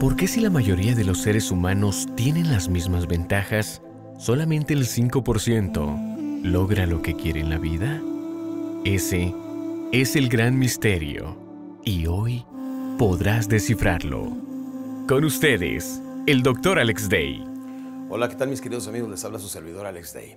¿Por 0.00 0.14
qué 0.14 0.26
si 0.28 0.40
la 0.40 0.50
mayoría 0.50 0.94
de 0.94 1.04
los 1.04 1.22
seres 1.22 1.50
humanos 1.50 2.06
tienen 2.16 2.50
las 2.50 2.68
mismas 2.68 3.06
ventajas, 3.06 3.80
solamente 4.18 4.74
el 4.74 4.84
5% 4.86 6.42
logra 6.42 6.84
lo 6.84 7.00
que 7.00 7.16
quiere 7.16 7.40
en 7.40 7.48
la 7.48 7.56
vida? 7.56 8.02
Ese 8.84 9.34
es 9.92 10.14
el 10.14 10.28
gran 10.28 10.58
misterio 10.58 11.80
y 11.82 12.06
hoy 12.06 12.44
podrás 12.98 13.48
descifrarlo. 13.48 14.36
Con 15.08 15.24
ustedes, 15.24 16.02
el 16.26 16.42
Dr. 16.42 16.78
Alex 16.78 17.08
Day. 17.08 17.42
Hola, 18.10 18.28
¿qué 18.28 18.36
tal 18.36 18.50
mis 18.50 18.60
queridos 18.60 18.86
amigos? 18.88 19.08
Les 19.08 19.24
habla 19.24 19.38
su 19.38 19.48
servidor 19.48 19.86
Alex 19.86 20.12
Day. 20.12 20.36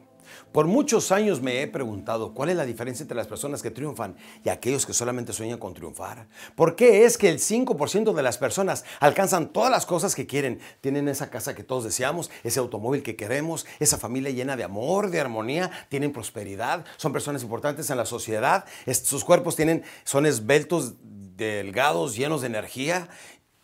Por 0.52 0.68
muchos 0.68 1.11
años 1.11 1.41
me 1.41 1.62
he 1.62 1.68
preguntado 1.68 2.34
cuál 2.34 2.50
es 2.50 2.55
la 2.55 2.66
diferencia 2.66 3.04
entre 3.04 3.18
las 3.18 3.27
personas 3.27 3.62
que 3.62 3.71
triunfan 3.71 4.16
y 4.44 4.50
aquellos 4.50 4.86
que 4.86 4.94
solamente 4.94 5.34
sueñan 5.34 5.59
con 5.59 5.73
triunfar. 5.73 6.27
¿Por 6.55 6.75
qué 6.75 7.05
es 7.05 7.18
que 7.18 7.30
el 7.30 7.39
5% 7.39 8.13
de 8.13 8.23
las 8.23 8.38
personas 8.38 8.84
alcanzan 9.00 9.50
todas 9.50 9.72
las 9.72 9.86
cosas 9.86 10.16
que 10.16 10.27
quieren? 10.27 10.59
Tienen 10.81 11.08
esa 11.08 11.30
casa 11.30 11.55
que 11.55 11.63
todos 11.63 11.84
deseamos, 11.84 12.31
ese 12.44 12.59
automóvil 12.59 13.03
que 13.03 13.16
queremos, 13.16 13.66
esa 13.80 13.98
familia 13.98 14.31
llena 14.31 14.55
de 14.55 14.63
amor, 14.63 15.09
de 15.09 15.20
armonía, 15.20 15.72
tienen 15.89 16.12
prosperidad, 16.12 16.86
son 16.98 17.14
personas 17.14 17.44
importantes 17.44 17.89
en 17.89 17.98
la 17.98 18.05
sociedad, 18.05 18.66
sus 19.03 19.23
cuerpos 19.23 19.55
tienen, 19.55 19.84
son 20.03 20.25
esbeltos, 20.25 20.95
delgados, 21.36 22.16
llenos 22.16 22.41
de 22.41 22.48
energía 22.48 23.09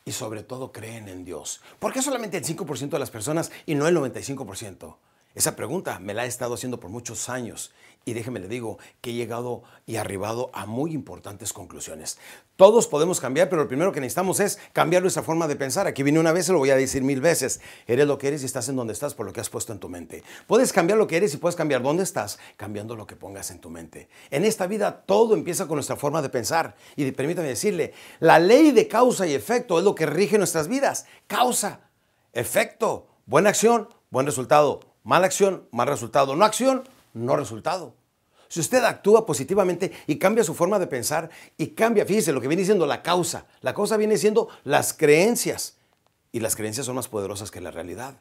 y 0.06 0.12
sobre 0.12 0.44
todo 0.44 0.72
creen 0.72 1.10
en 1.10 1.26
Dios. 1.26 1.62
¿Por 1.80 1.92
qué 1.92 2.02
solamente 2.02 2.38
el 2.38 2.44
5% 2.44 2.90
de 2.90 3.00
las 3.00 3.12
personas 3.12 3.52
y 3.66 3.76
no 3.76 3.88
el 3.88 3.96
95%? 3.98 4.98
Esa 5.36 5.58
pregunta 5.58 6.00
me 6.00 6.14
la 6.14 6.24
he 6.24 6.30
estado 6.30 6.54
haciendo 6.54 6.80
por 6.80 6.90
muchos 6.90 7.28
años 7.28 7.74
y 8.06 8.14
déjeme 8.14 8.40
le 8.40 8.48
digo 8.48 8.78
que 9.02 9.10
he 9.10 9.14
llegado 9.14 9.64
y 9.86 9.98
arribado 9.98 10.50
a 10.54 10.66
muy 10.66 10.94
importantes 10.94 11.52
conclusiones. 11.52 12.18
Todos 12.56 12.88
podemos 12.88 13.20
cambiar, 13.20 13.50
pero 13.50 13.64
lo 13.64 13.68
primero 13.68 13.92
que 13.92 14.00
necesitamos 14.00 14.40
es 14.40 14.60
cambiar 14.72 15.02
nuestra 15.02 15.24
forma 15.24 15.48
de 15.50 15.58
pensar. 15.58 15.88
Aquí 15.88 16.04
vine 16.04 16.20
una 16.20 16.32
vez, 16.32 16.46
se 16.46 16.54
lo 16.54 16.60
voy 16.60 16.70
a 16.70 16.78
decir 16.78 17.04
mil 17.04 17.20
veces. 17.20 17.60
Eres 17.86 18.08
lo 18.08 18.18
que 18.18 18.30
eres 18.30 18.44
y 18.44 18.46
estás 18.46 18.70
en 18.70 18.78
donde 18.78 18.94
estás 18.94 19.14
por 19.14 19.26
lo 19.26 19.34
que 19.34 19.42
has 19.42 19.50
puesto 19.50 19.74
en 19.74 19.80
tu 19.80 19.90
mente. 19.90 20.24
Puedes 20.48 20.72
cambiar 20.72 20.98
lo 20.98 21.08
que 21.08 21.18
eres 21.18 21.34
y 21.34 21.38
puedes 21.38 21.58
cambiar 21.58 21.82
dónde 21.82 22.04
estás 22.04 22.40
cambiando 22.56 22.96
lo 22.96 23.06
que 23.06 23.18
pongas 23.18 23.52
en 23.52 23.60
tu 23.60 23.70
mente. 23.70 24.08
En 24.32 24.46
esta 24.46 24.68
vida 24.68 25.04
todo 25.06 25.34
empieza 25.34 25.68
con 25.68 25.76
nuestra 25.76 25.98
forma 25.98 26.22
de 26.22 26.30
pensar. 26.30 26.78
Y 26.96 27.12
permítame 27.12 27.50
decirle, 27.50 27.94
la 28.22 28.40
ley 28.40 28.72
de 28.72 28.88
causa 28.88 29.28
y 29.28 29.34
efecto 29.34 29.80
es 29.80 29.84
lo 29.84 29.96
que 29.96 30.06
rige 30.06 30.38
nuestras 30.38 30.70
vidas. 30.70 31.08
Causa, 31.28 31.82
efecto, 32.32 33.08
buena 33.26 33.50
acción, 33.50 33.90
buen 34.12 34.28
resultado 34.28 34.95
Mala 35.06 35.28
acción, 35.28 35.68
mal 35.72 35.88
resultado. 35.88 36.36
No 36.36 36.44
acción, 36.46 36.84
no 37.14 37.38
resultado. 37.38 37.94
Si 38.48 38.60
usted 38.60 38.84
actúa 38.84 39.24
positivamente 39.28 39.92
y 40.08 40.18
cambia 40.18 40.44
su 40.44 40.56
forma 40.56 40.80
de 40.80 40.88
pensar 40.88 41.30
y 41.58 41.68
cambia, 41.68 42.08
fíjese 42.08 42.34
lo 42.34 42.42
que 42.42 42.48
viene 42.48 42.66
siendo 42.66 42.88
la 42.88 43.04
causa. 43.04 43.46
La 43.62 43.76
causa 43.76 43.98
viene 43.98 44.18
siendo 44.18 44.50
las 44.64 44.94
creencias. 44.94 45.78
Y 46.32 46.40
las 46.40 46.56
creencias 46.56 46.88
son 46.88 46.96
más 46.96 47.08
poderosas 47.08 47.52
que 47.52 47.62
la 47.62 47.70
realidad. 47.70 48.18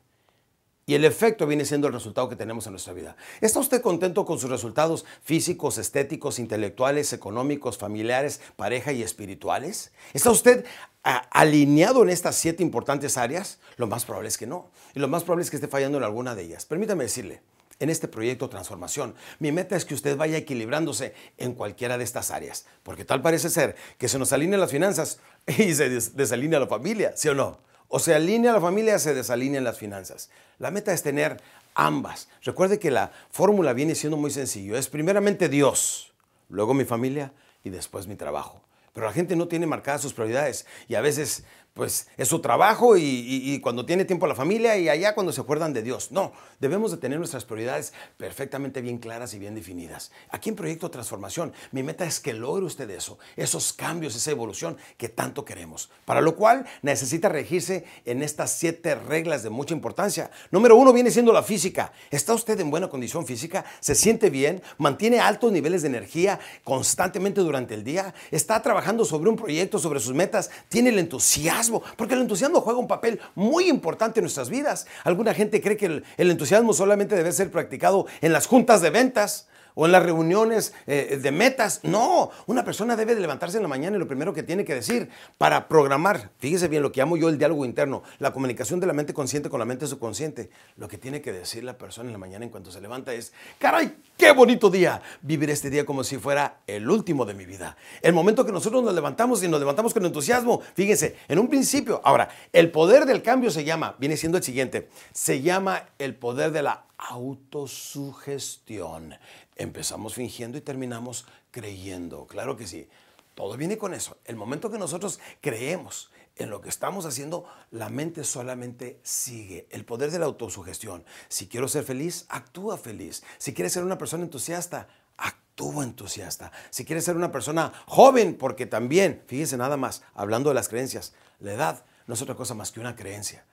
Y 0.87 0.95
el 0.95 1.05
efecto 1.05 1.47
viene 1.47 1.65
siendo 1.65 1.87
el 1.87 1.95
resultado 1.95 2.29
que 2.29 2.37
tenemos 2.37 2.67
en 2.67 2.73
nuestra 2.73 2.93
vida. 2.93 3.17
¿Está 3.41 3.59
usted 3.59 3.81
contento 3.81 4.27
con 4.27 4.39
sus 4.39 4.51
resultados 4.51 5.07
físicos, 5.23 5.79
estéticos, 5.79 6.39
intelectuales, 6.39 7.13
económicos, 7.15 7.79
familiares, 7.79 8.41
pareja 8.57 8.93
y 8.93 9.03
espirituales? 9.03 9.93
¿Está 10.13 10.31
usted 10.31 10.67
alineado 11.03 12.03
en 12.03 12.11
estas 12.11 12.37
siete 12.37 12.63
importantes 12.63 13.17
áreas? 13.17 13.61
Lo 13.77 13.87
más 13.87 14.05
probable 14.05 14.29
es 14.29 14.37
que 14.37 14.47
no. 14.47 14.71
Y 14.95 15.01
lo 15.01 15.09
más 15.09 15.23
probable 15.23 15.45
es 15.45 15.51
que 15.51 15.57
esté 15.57 15.69
fallando 15.69 15.97
en 15.97 16.05
alguna 16.05 16.35
de 16.35 16.43
ellas. 16.43 16.67
Permítame 16.67 17.05
decirle, 17.05 17.41
en 17.81 17.91
este 17.91 18.07
proyecto 18.07 18.48
Transformación, 18.48 19.15
mi 19.39 19.53
meta 19.53 19.77
es 19.77 19.85
que 19.85 19.95
usted 19.95 20.17
vaya 20.17 20.37
equilibrándose 20.37 21.15
en 21.39 21.55
cualquiera 21.55 21.98
de 21.98 22.05
estas 22.05 22.31
áreas. 22.31 22.67
Porque 22.83 23.05
tal 23.05 23.23
parece 23.23 23.51
ser 23.51 23.75
que 23.98 24.09
se 24.09 24.19
nos 24.19 24.33
alineen 24.33 24.61
las 24.61 24.71
finanzas 24.71 25.19
y 25.47 25.75
se 25.75 25.89
desalinea 25.89 26.61
la 26.61 26.67
familia, 26.67 27.15
¿sí 27.17 27.29
o 27.29 27.35
no? 27.35 27.59
O 27.97 28.00
se 28.00 28.12
alinea 28.12 28.53
la 28.53 28.61
familia, 28.61 28.98
se 28.98 29.14
desalinean 29.14 29.62
las 29.62 29.78
finanzas. 29.78 30.28
La 30.59 30.73
meta 30.73 30.92
es 30.92 31.05
tener 31.05 31.41
ambas. 31.77 32.28
Recuerde 32.42 32.80
que 32.80 32.91
la 32.91 33.13
fórmula 33.30 33.73
viene 33.73 33.95
siendo 33.95 34.17
muy 34.17 34.33
sencillo. 34.33 34.77
Es 34.77 34.89
primeramente 34.89 35.48
Dios, 35.48 36.13
luego 36.48 36.74
mi 36.74 36.85
familia 36.85 37.33
y 37.63 37.70
después 37.70 38.08
mi 38.08 38.17
trabajo. 38.17 38.61
Pero 38.95 39.07
la 39.07 39.13
gente 39.13 39.36
no 39.36 39.46
tiene 39.46 39.69
marcadas 39.69 40.02
sus 40.02 40.13
prioridades 40.13 40.67
y 40.89 40.96
a 40.96 41.02
veces 41.02 41.45
pues 41.74 42.07
es 42.17 42.29
su 42.29 42.39
trabajo 42.39 42.96
y, 42.96 43.58
cuando 43.61 43.85
tiene 43.85 44.05
tiempo 44.05 44.29
la 44.29 44.36
familia 44.36 44.79
y 44.79 44.89
allá 44.89 45.14
cuando 45.14 45.33
se 45.33 45.40
acuerdan 45.40 45.73
de 45.73 45.83
Dios. 45.83 46.12
No, 46.12 46.33
debemos 46.61 46.92
de 46.92 46.98
tener 46.98 47.18
nuestras 47.18 47.45
prioridades 47.45 47.92
perfectamente 48.17 48.80
bien 48.80 48.98
claras 48.98 49.35
y 49.35 49.40
bien 49.40 49.57
definidas. 49.57 50.13
Aquí 50.30 50.51
en 50.51 50.57
Proyecto 50.57 50.89
Transformación, 50.90 51.52
mi 51.73 51.83
meta 51.83 52.05
es 52.05 52.20
que 52.20 52.33
logre 52.33 52.64
usted 52.64 52.89
eso, 52.90 53.18
esos 53.34 53.73
cambios, 53.73 54.14
esa 54.14 54.30
evolución 54.30 54.77
que 54.96 55.08
tanto 55.08 55.45
queremos. 55.45 55.90
Para 56.05 56.20
lo 56.20 56.36
cual 56.36 56.64
necesita 56.83 57.29
regirse 57.29 57.84
en 58.05 58.23
estas 58.23 58.52
siete 58.52 58.95
reglas 58.95 59.42
de 59.42 59.51
mucha 59.51 59.74
importancia. 59.74 60.30
Número 60.52 60.77
uno 60.77 60.92
viene 60.92 61.11
siendo 61.11 61.33
la 61.33 61.42
física. 61.42 61.92
¿Está 62.13 62.34
usted 62.34 62.58
en 62.61 62.70
buena 62.70 62.89
condición 62.89 63.27
física? 63.27 63.64
¿Se 63.80 63.96
siente 63.96 64.30
bien? 64.30 64.63
¿Mantiene 64.79 65.18
altos 65.18 65.51
niveles 65.51 65.83
de 65.83 65.89
energía 65.89 66.39
constantemente 66.63 67.40
durante 67.40 67.74
el 67.74 67.83
día? 67.83 68.14
¿Está 68.30 68.63
trabajando 68.63 69.05
sobre 69.05 69.29
un 69.29 69.36
proyecto, 69.36 69.80
sobre 69.80 69.98
sus 69.98 70.14
metas? 70.14 70.51
¿Tiene 70.68 70.90
el 70.90 71.01
entusiasmo? 71.01 71.64
Porque 71.97 72.14
el 72.14 72.20
entusiasmo 72.20 72.61
juega 72.61 72.79
un 72.79 72.89
papel 72.89 73.20
muy 73.35 73.69
importante 73.69 74.20
en 74.20 74.25
nuestras 74.25 74.51
vidas. 74.51 74.86
Alguna 75.05 75.35
gente 75.35 75.61
cree 75.61 75.77
que 75.77 75.86
el, 75.86 76.05
entusiasmo 76.17 76.73
solamente 76.73 77.14
debe 77.14 77.33
ser 77.33 77.51
practicado 77.51 78.07
en 78.20 78.33
las 78.33 78.47
juntas 78.47 78.80
de 78.80 78.91
ventas 78.91 79.48
o 79.74 79.86
en 79.86 79.92
las 79.92 80.02
reuniones 80.02 80.74
eh, 80.86 81.18
de 81.20 81.33
metas. 81.33 81.80
No, 81.83 82.30
una 82.46 82.64
persona 82.64 82.96
debe 82.96 83.14
de 83.14 83.20
levantarse 83.20 83.57
en 83.57 83.62
la 83.62 83.68
mañana 83.68 83.96
y 83.96 84.01
lo 84.01 84.07
primero 84.07 84.33
que 84.33 84.42
tiene 84.42 84.64
que 84.64 84.74
decir 84.74 85.08
para 85.39 85.68
programar, 85.68 86.30
fíjese 86.39 86.68
bien 86.68 86.83
lo 86.83 86.92
que 86.92 87.01
llamo 87.01 87.17
yo 87.17 87.29
el 87.29 87.39
diálogo 87.39 87.64
interno, 87.64 88.02
la 88.18 88.33
comunicación 88.33 88.80
de 88.80 88.86
la 88.86 88.92
mente 88.92 89.14
consciente 89.14 89.48
con 89.48 89.58
la 89.58 89.67
mente 89.67 89.86
subconsciente. 89.86 90.51
Lo 90.77 90.89
que 90.89 90.98
tiene 90.98 91.20
que 91.20 91.33
decir 91.33 91.64
la 91.64 91.79
persona 91.79 92.08
en 92.08 92.13
la 92.13 92.18
mañana 92.18 92.45
en 92.45 92.51
cuanto 92.51 92.70
se 92.70 92.80
levanta 92.80 93.13
es, 93.13 93.33
caray, 93.58 93.96
qué 94.17 94.33
bonito 94.33 94.70
día, 94.70 95.02
vivir 95.23 95.51
este 95.51 95.70
día 95.70 95.84
como 95.84 96.05
si 96.05 96.18
fuera 96.18 96.61
el 96.67 96.89
último 96.89 97.24
de 97.24 97.34
mi 97.34 97.46
vida. 97.46 97.77
El 98.02 98.13
momento 98.13 98.46
que 98.46 98.52
nosotros 98.52 98.83
nos 98.83 98.95
levantamos 98.95 99.42
y 99.42 99.48
nos 99.48 99.61
levantamos 99.61 99.92
con 99.92 100.05
entusiasmo, 100.05 100.61
fíjense, 100.74 101.17
en 101.29 101.39
un 101.39 101.48
principio, 101.48 102.01
ahora, 102.05 102.29
el 102.52 102.70
poder 102.70 103.07
del 103.07 103.23
cambio 103.23 103.51
se 103.51 103.64
llama, 103.64 103.96
viene 103.98 104.17
siendo 104.17 104.39
el 104.39 104.45
siguiente, 104.45 104.89
se 105.13 105.42
llama 105.42 105.89
el 105.98 106.14
poder 106.14 106.52
de 106.52 106.63
la 106.63 106.84
autosugestión. 106.96 109.14
Empezamos 109.57 110.15
fingiendo 110.15 110.59
y 110.59 110.61
terminamos 110.61 111.27
creyendo. 111.51 112.27
Claro 112.27 112.57
que 112.57 112.67
sí. 112.67 112.89
Todo 113.35 113.57
viene 113.57 113.79
con 113.79 113.95
eso. 113.95 114.19
El 114.25 114.37
momento 114.37 114.70
que 114.70 114.79
nosotros 114.79 115.20
creemos 115.41 116.11
en 116.37 116.51
lo 116.51 116.61
que 116.61 116.69
estamos 116.69 117.07
haciendo, 117.07 117.47
la 117.70 117.89
mente 117.89 118.25
solamente 118.25 119.01
sigue. 119.03 119.69
El 119.70 119.85
poder 119.85 120.11
de 120.11 120.19
la 120.19 120.27
autosugestión. 120.27 121.05
Si 121.29 121.48
quiero 121.48 121.69
ser 121.69 121.85
feliz, 121.85 122.27
actúa 122.29 122.77
feliz. 122.77 123.23
Si 123.39 123.55
quieres 123.55 123.73
ser 123.73 123.85
una 123.85 123.98
persona 123.98 124.25
entusiasta, 124.25 124.89
actúa 125.17 125.85
entusiasta. 125.85 126.51
Si 126.70 126.85
quieres 126.85 127.05
ser 127.05 127.17
una 127.17 127.31
persona 127.31 127.73
joven, 127.87 128.37
porque 128.37 128.67
también, 128.67 129.23
fíjese 129.26 129.56
nada 129.56 129.76
más, 129.76 130.03
hablando 130.14 130.50
de 130.50 130.55
las 130.55 130.69
creencias, 130.69 131.14
la 131.38 131.53
edad 131.53 131.85
no 132.06 132.14
es 132.14 132.23
otra 132.23 132.35
cosa 132.35 132.55
más 132.55 132.73
que 132.73 132.81
una 132.81 132.97
creencia. 132.97 133.44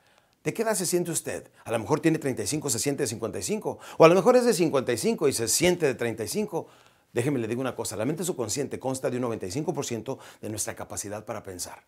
¿De 0.43 0.53
qué 0.53 0.63
edad 0.63 0.73
se 0.73 0.87
siente 0.87 1.11
usted? 1.11 1.49
A 1.65 1.71
lo 1.71 1.77
mejor 1.77 1.99
tiene 1.99 2.17
35, 2.17 2.69
se 2.69 2.79
siente 2.79 3.03
de 3.03 3.07
55. 3.07 3.77
O 3.97 4.05
a 4.05 4.07
lo 4.07 4.15
mejor 4.15 4.35
es 4.35 4.45
de 4.45 4.53
55 4.53 5.27
y 5.27 5.33
se 5.33 5.47
siente 5.47 5.85
de 5.85 5.93
35. 5.93 6.67
Déjeme 7.13 7.39
le 7.39 7.47
digo 7.47 7.61
una 7.61 7.75
cosa, 7.75 7.95
la 7.95 8.05
mente 8.05 8.23
subconsciente 8.23 8.79
consta 8.79 9.09
de 9.09 9.17
un 9.17 9.23
95% 9.23 10.17
de 10.41 10.49
nuestra 10.49 10.75
capacidad 10.75 11.25
para 11.25 11.43
pensar. 11.43 11.83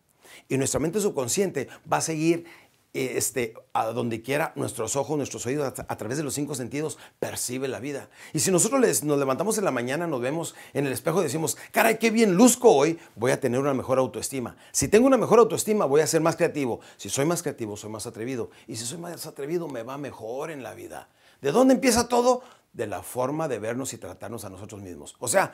Y 0.50 0.58
nuestra 0.58 0.80
mente 0.80 1.00
subconsciente 1.00 1.68
va 1.92 1.98
a 1.98 2.02
seguir 2.02 2.46
este, 2.94 3.56
a 3.74 3.88
donde 3.88 4.22
quiera 4.22 4.54
nuestros 4.56 4.96
ojos, 4.96 5.18
nuestros 5.18 5.46
oídos, 5.48 5.74
a, 5.80 5.98
través 5.98 6.18
de 6.18 6.24
los 6.24 6.36
cinco 6.36 6.54
sentidos, 6.54 7.00
percibe 7.20 7.68
la 7.68 7.80
vida. 7.80 8.10
Y 8.34 8.40
si 8.40 8.52
nosotros 8.52 9.04
nos 9.04 9.18
levantamos 9.18 9.58
en 9.58 9.66
la 9.66 9.72
mañana, 9.72 10.06
nos 10.06 10.22
vemos 10.22 10.54
en 10.74 10.86
el 10.86 10.94
espejo 10.94 11.22
y 11.22 11.24
decimos, 11.24 11.58
caray, 11.72 11.98
qué 11.98 12.12
bien 12.12 12.36
luzco 12.36 12.72
hoy, 12.72 13.00
voy 13.16 13.32
a 13.32 13.40
tener 13.40 13.60
una 13.60 13.74
mejor 13.74 13.98
autoestima. 13.98 14.56
Si 14.72 14.88
tengo 14.88 15.08
una 15.08 15.18
mejor 15.18 15.40
autoestima, 15.40 15.86
voy 15.86 16.02
a 16.02 16.08
ser 16.08 16.22
más 16.22 16.36
creativo. 16.36 16.82
Si 16.98 17.10
soy 17.10 17.26
más 17.26 17.42
creativo, 17.42 17.76
soy 17.76 17.90
más 17.90 18.06
atrevido. 18.06 18.52
Y 18.68 18.76
si 18.76 18.86
soy 18.86 19.00
más 19.00 19.26
atrevido, 19.26 19.68
me 19.68 19.82
va 19.82 19.98
mejor 19.98 20.52
en 20.52 20.62
la 20.62 20.76
vida. 20.76 21.10
¿De 21.42 21.52
dónde 21.52 21.74
empieza 21.74 22.08
todo? 22.08 22.44
De 22.74 22.86
la 22.86 23.02
forma 23.02 23.48
de 23.48 23.58
vernos 23.58 23.94
y 23.94 23.98
tratarnos 23.98 24.46
a 24.46 24.50
nosotros 24.50 24.82
mismos. 24.82 25.16
O 25.20 25.28
sea, 25.28 25.54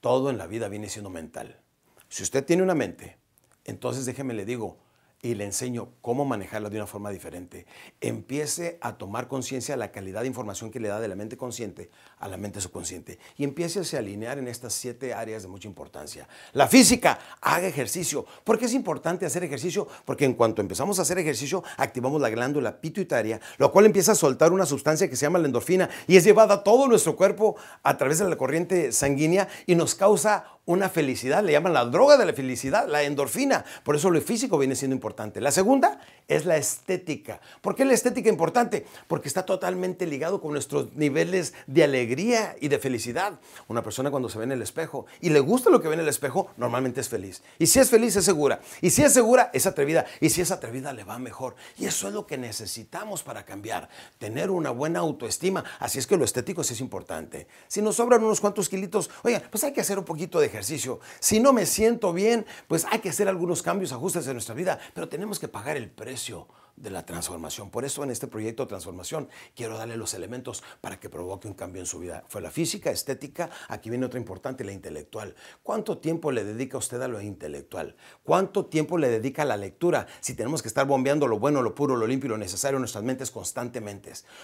todo 0.00 0.30
en 0.30 0.38
la 0.38 0.46
vida 0.46 0.68
viene 0.68 0.88
siendo 0.88 1.10
mental. 1.10 1.60
Si 2.08 2.22
usted 2.22 2.44
tiene 2.44 2.62
una 2.62 2.74
mente, 2.74 3.18
entonces 3.64 4.06
déjeme 4.06 4.32
le 4.32 4.44
digo, 4.44 4.78
y 5.20 5.34
le 5.34 5.44
enseño 5.44 5.88
cómo 6.00 6.24
manejarla 6.24 6.70
de 6.70 6.76
una 6.76 6.86
forma 6.86 7.10
diferente, 7.10 7.66
empiece 8.00 8.78
a 8.80 8.96
tomar 8.96 9.26
conciencia 9.26 9.74
de 9.74 9.78
la 9.78 9.90
calidad 9.90 10.20
de 10.20 10.28
información 10.28 10.70
que 10.70 10.78
le 10.78 10.88
da 10.88 11.00
de 11.00 11.08
la 11.08 11.16
mente 11.16 11.36
consciente 11.36 11.90
a 12.18 12.28
la 12.28 12.36
mente 12.36 12.60
subconsciente 12.60 13.18
y 13.36 13.44
empiece 13.44 13.80
a 13.96 13.98
alinear 13.98 14.38
en 14.38 14.46
estas 14.46 14.74
siete 14.74 15.12
áreas 15.14 15.42
de 15.42 15.48
mucha 15.48 15.66
importancia. 15.66 16.28
La 16.52 16.68
física, 16.68 17.18
haga 17.40 17.66
ejercicio. 17.66 18.26
¿Por 18.44 18.58
qué 18.58 18.66
es 18.66 18.74
importante 18.74 19.26
hacer 19.26 19.42
ejercicio? 19.42 19.88
Porque 20.04 20.24
en 20.24 20.34
cuanto 20.34 20.62
empezamos 20.62 20.98
a 20.98 21.02
hacer 21.02 21.18
ejercicio, 21.18 21.64
activamos 21.76 22.20
la 22.20 22.30
glándula 22.30 22.80
pituitaria, 22.80 23.40
lo 23.58 23.72
cual 23.72 23.86
empieza 23.86 24.12
a 24.12 24.14
soltar 24.14 24.52
una 24.52 24.66
sustancia 24.66 25.08
que 25.08 25.16
se 25.16 25.26
llama 25.26 25.38
la 25.38 25.46
endorfina 25.46 25.90
y 26.06 26.16
es 26.16 26.24
llevada 26.24 26.54
a 26.54 26.62
todo 26.62 26.86
nuestro 26.86 27.16
cuerpo 27.16 27.56
a 27.82 27.96
través 27.96 28.18
de 28.18 28.28
la 28.28 28.36
corriente 28.36 28.92
sanguínea 28.92 29.48
y 29.66 29.74
nos 29.74 29.94
causa 29.94 30.57
una 30.68 30.90
felicidad, 30.90 31.42
le 31.42 31.52
llaman 31.52 31.72
la 31.72 31.86
droga 31.86 32.18
de 32.18 32.26
la 32.26 32.34
felicidad, 32.34 32.86
la 32.86 33.02
endorfina. 33.02 33.64
Por 33.84 33.96
eso 33.96 34.10
lo 34.10 34.20
físico 34.20 34.58
viene 34.58 34.76
siendo 34.76 34.94
importante. 34.94 35.40
La 35.40 35.50
segunda 35.50 35.98
es 36.28 36.44
la 36.44 36.58
estética. 36.58 37.40
¿Por 37.62 37.74
qué 37.74 37.86
la 37.86 37.94
estética 37.94 38.28
importante? 38.28 38.84
Porque 39.06 39.28
está 39.28 39.46
totalmente 39.46 40.06
ligado 40.06 40.42
con 40.42 40.52
nuestros 40.52 40.94
niveles 40.94 41.54
de 41.66 41.84
alegría 41.84 42.54
y 42.60 42.68
de 42.68 42.78
felicidad. 42.78 43.40
Una 43.66 43.82
persona 43.82 44.10
cuando 44.10 44.28
se 44.28 44.36
ve 44.36 44.44
en 44.44 44.52
el 44.52 44.60
espejo 44.60 45.06
y 45.22 45.30
le 45.30 45.40
gusta 45.40 45.70
lo 45.70 45.80
que 45.80 45.88
ve 45.88 45.94
en 45.94 46.00
el 46.00 46.08
espejo, 46.08 46.50
normalmente 46.58 47.00
es 47.00 47.08
feliz. 47.08 47.42
Y 47.58 47.66
si 47.66 47.78
es 47.78 47.88
feliz, 47.88 48.14
es 48.16 48.26
segura. 48.26 48.60
Y 48.82 48.90
si 48.90 49.02
es 49.02 49.14
segura, 49.14 49.50
es 49.54 49.66
atrevida. 49.66 50.04
Y 50.20 50.28
si 50.28 50.42
es 50.42 50.50
atrevida, 50.50 50.92
le 50.92 51.02
va 51.02 51.18
mejor. 51.18 51.56
Y 51.78 51.86
eso 51.86 52.08
es 52.08 52.12
lo 52.12 52.26
que 52.26 52.36
necesitamos 52.36 53.22
para 53.22 53.46
cambiar. 53.46 53.88
Tener 54.18 54.50
una 54.50 54.68
buena 54.68 54.98
autoestima. 54.98 55.64
Así 55.78 55.98
es 55.98 56.06
que 56.06 56.18
lo 56.18 56.26
estético 56.26 56.62
sí 56.62 56.74
es 56.74 56.82
importante. 56.82 57.46
Si 57.68 57.80
nos 57.80 57.96
sobran 57.96 58.22
unos 58.22 58.42
cuantos 58.42 58.68
kilitos, 58.68 59.08
oigan, 59.22 59.44
pues 59.50 59.64
hay 59.64 59.72
que 59.72 59.80
hacer 59.80 59.98
un 59.98 60.04
poquito 60.04 60.38
de 60.38 60.44
ejercicio. 60.44 60.57
Si 60.62 61.40
no 61.40 61.52
me 61.52 61.66
siento 61.66 62.12
bien, 62.12 62.46
pues 62.66 62.86
hay 62.90 62.98
que 63.00 63.10
hacer 63.10 63.28
algunos 63.28 63.62
cambios, 63.62 63.92
ajustes 63.92 64.26
en 64.26 64.34
nuestra 64.34 64.54
vida. 64.54 64.78
Pero 64.94 65.08
tenemos 65.08 65.38
que 65.38 65.48
pagar 65.48 65.76
el 65.76 65.90
precio 65.90 66.48
de 66.80 66.90
la 66.90 67.04
transformación. 67.04 67.70
Por 67.70 67.84
eso 67.84 68.04
en 68.04 68.10
este 68.10 68.26
proyecto 68.26 68.64
de 68.64 68.68
transformación 68.68 69.28
quiero 69.54 69.76
darle 69.76 69.96
los 69.96 70.14
elementos 70.14 70.62
para 70.80 70.98
que 70.98 71.08
provoque 71.08 71.48
un 71.48 71.54
cambio 71.54 71.82
en 71.82 71.86
su 71.86 71.98
vida. 71.98 72.24
Fue 72.28 72.40
la 72.40 72.50
física, 72.50 72.90
estética, 72.90 73.50
aquí 73.68 73.90
viene 73.90 74.06
otra 74.06 74.18
importante, 74.18 74.64
la 74.64 74.72
intelectual. 74.72 75.34
¿Cuánto 75.62 75.98
tiempo 75.98 76.32
le 76.32 76.44
dedica 76.44 76.78
usted 76.78 77.00
a 77.02 77.08
lo 77.08 77.20
intelectual? 77.20 77.96
¿Cuánto 78.22 78.66
tiempo 78.66 78.98
le 78.98 79.08
dedica 79.08 79.42
a 79.42 79.44
la 79.44 79.56
lectura 79.56 80.06
si 80.20 80.34
tenemos 80.34 80.62
que 80.62 80.68
estar 80.68 80.86
bombeando 80.86 81.26
lo 81.26 81.38
bueno, 81.38 81.62
lo 81.62 81.74
puro, 81.74 81.96
lo 81.96 82.06
limpio 82.06 82.28
y 82.28 82.30
lo 82.30 82.38
necesario 82.38 82.76
en 82.76 82.82
nuestras 82.82 83.04
mentes 83.04 83.30
constantemente? 83.30 83.98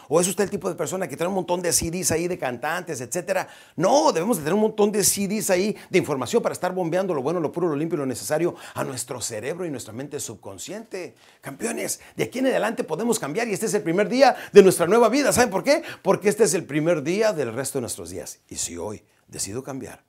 ¿O 0.09 0.21
es 0.21 0.29
usted 0.29 0.45
el 0.45 0.51
tipo 0.51 0.69
de 0.69 0.75
persona 0.75 1.09
que 1.09 1.17
tiene 1.17 1.29
un 1.29 1.35
montón 1.35 1.63
de 1.63 1.73
CDs 1.73 2.11
ahí 2.11 2.29
de 2.29 2.39
cantantes, 2.39 3.01
etcétera? 3.01 3.49
No, 3.77 4.13
debemos 4.13 4.37
de 4.37 4.43
tener 4.43 4.55
un 4.55 4.61
montón 4.61 4.93
de 4.93 5.03
CDs 5.03 5.51
ahí 5.51 5.77
de 5.91 5.99
información 5.99 6.43
para 6.43 6.53
estar 6.53 6.75
bombeando 6.75 7.15
lo 7.15 7.23
bueno, 7.23 7.41
lo 7.41 7.53
puro, 7.53 7.69
lo 7.69 7.77
limpio 7.77 7.97
y 7.97 7.99
lo 8.01 8.07
necesario 8.07 8.55
a 8.75 8.85
nuestro 8.85 9.21
cerebro 9.21 9.65
y 9.65 9.71
nuestra 9.71 9.93
mente 9.93 10.21
subconsciente. 10.21 11.15
Campeones, 11.41 12.01
aquí 12.25 12.41
en 12.41 12.47
adelante 12.47 12.85
podemos 12.85 13.19
cambiar 13.19 13.49
y 13.49 13.53
este 13.53 13.67
es 13.67 13.75
el 13.75 13.83
primer 13.83 14.09
día 14.09 14.37
de 14.53 14.63
nuestra 14.63 14.87
nueva 14.87 15.09
vida. 15.09 15.33
¿Saben 15.33 15.51
por 15.51 15.65
qué? 15.65 15.83
Porque 16.03 16.29
este 16.29 16.45
es 16.45 16.55
el 16.55 16.65
primer 16.65 17.03
día 17.03 17.33
del 17.33 17.53
resto 17.53 17.79
de 17.79 17.83
nuestros 17.83 18.11
días. 18.11 18.41
Y 18.49 18.57
si 18.57 18.77
hoy 18.77 19.05
decido 19.29 19.63
cambiar, 19.63 20.05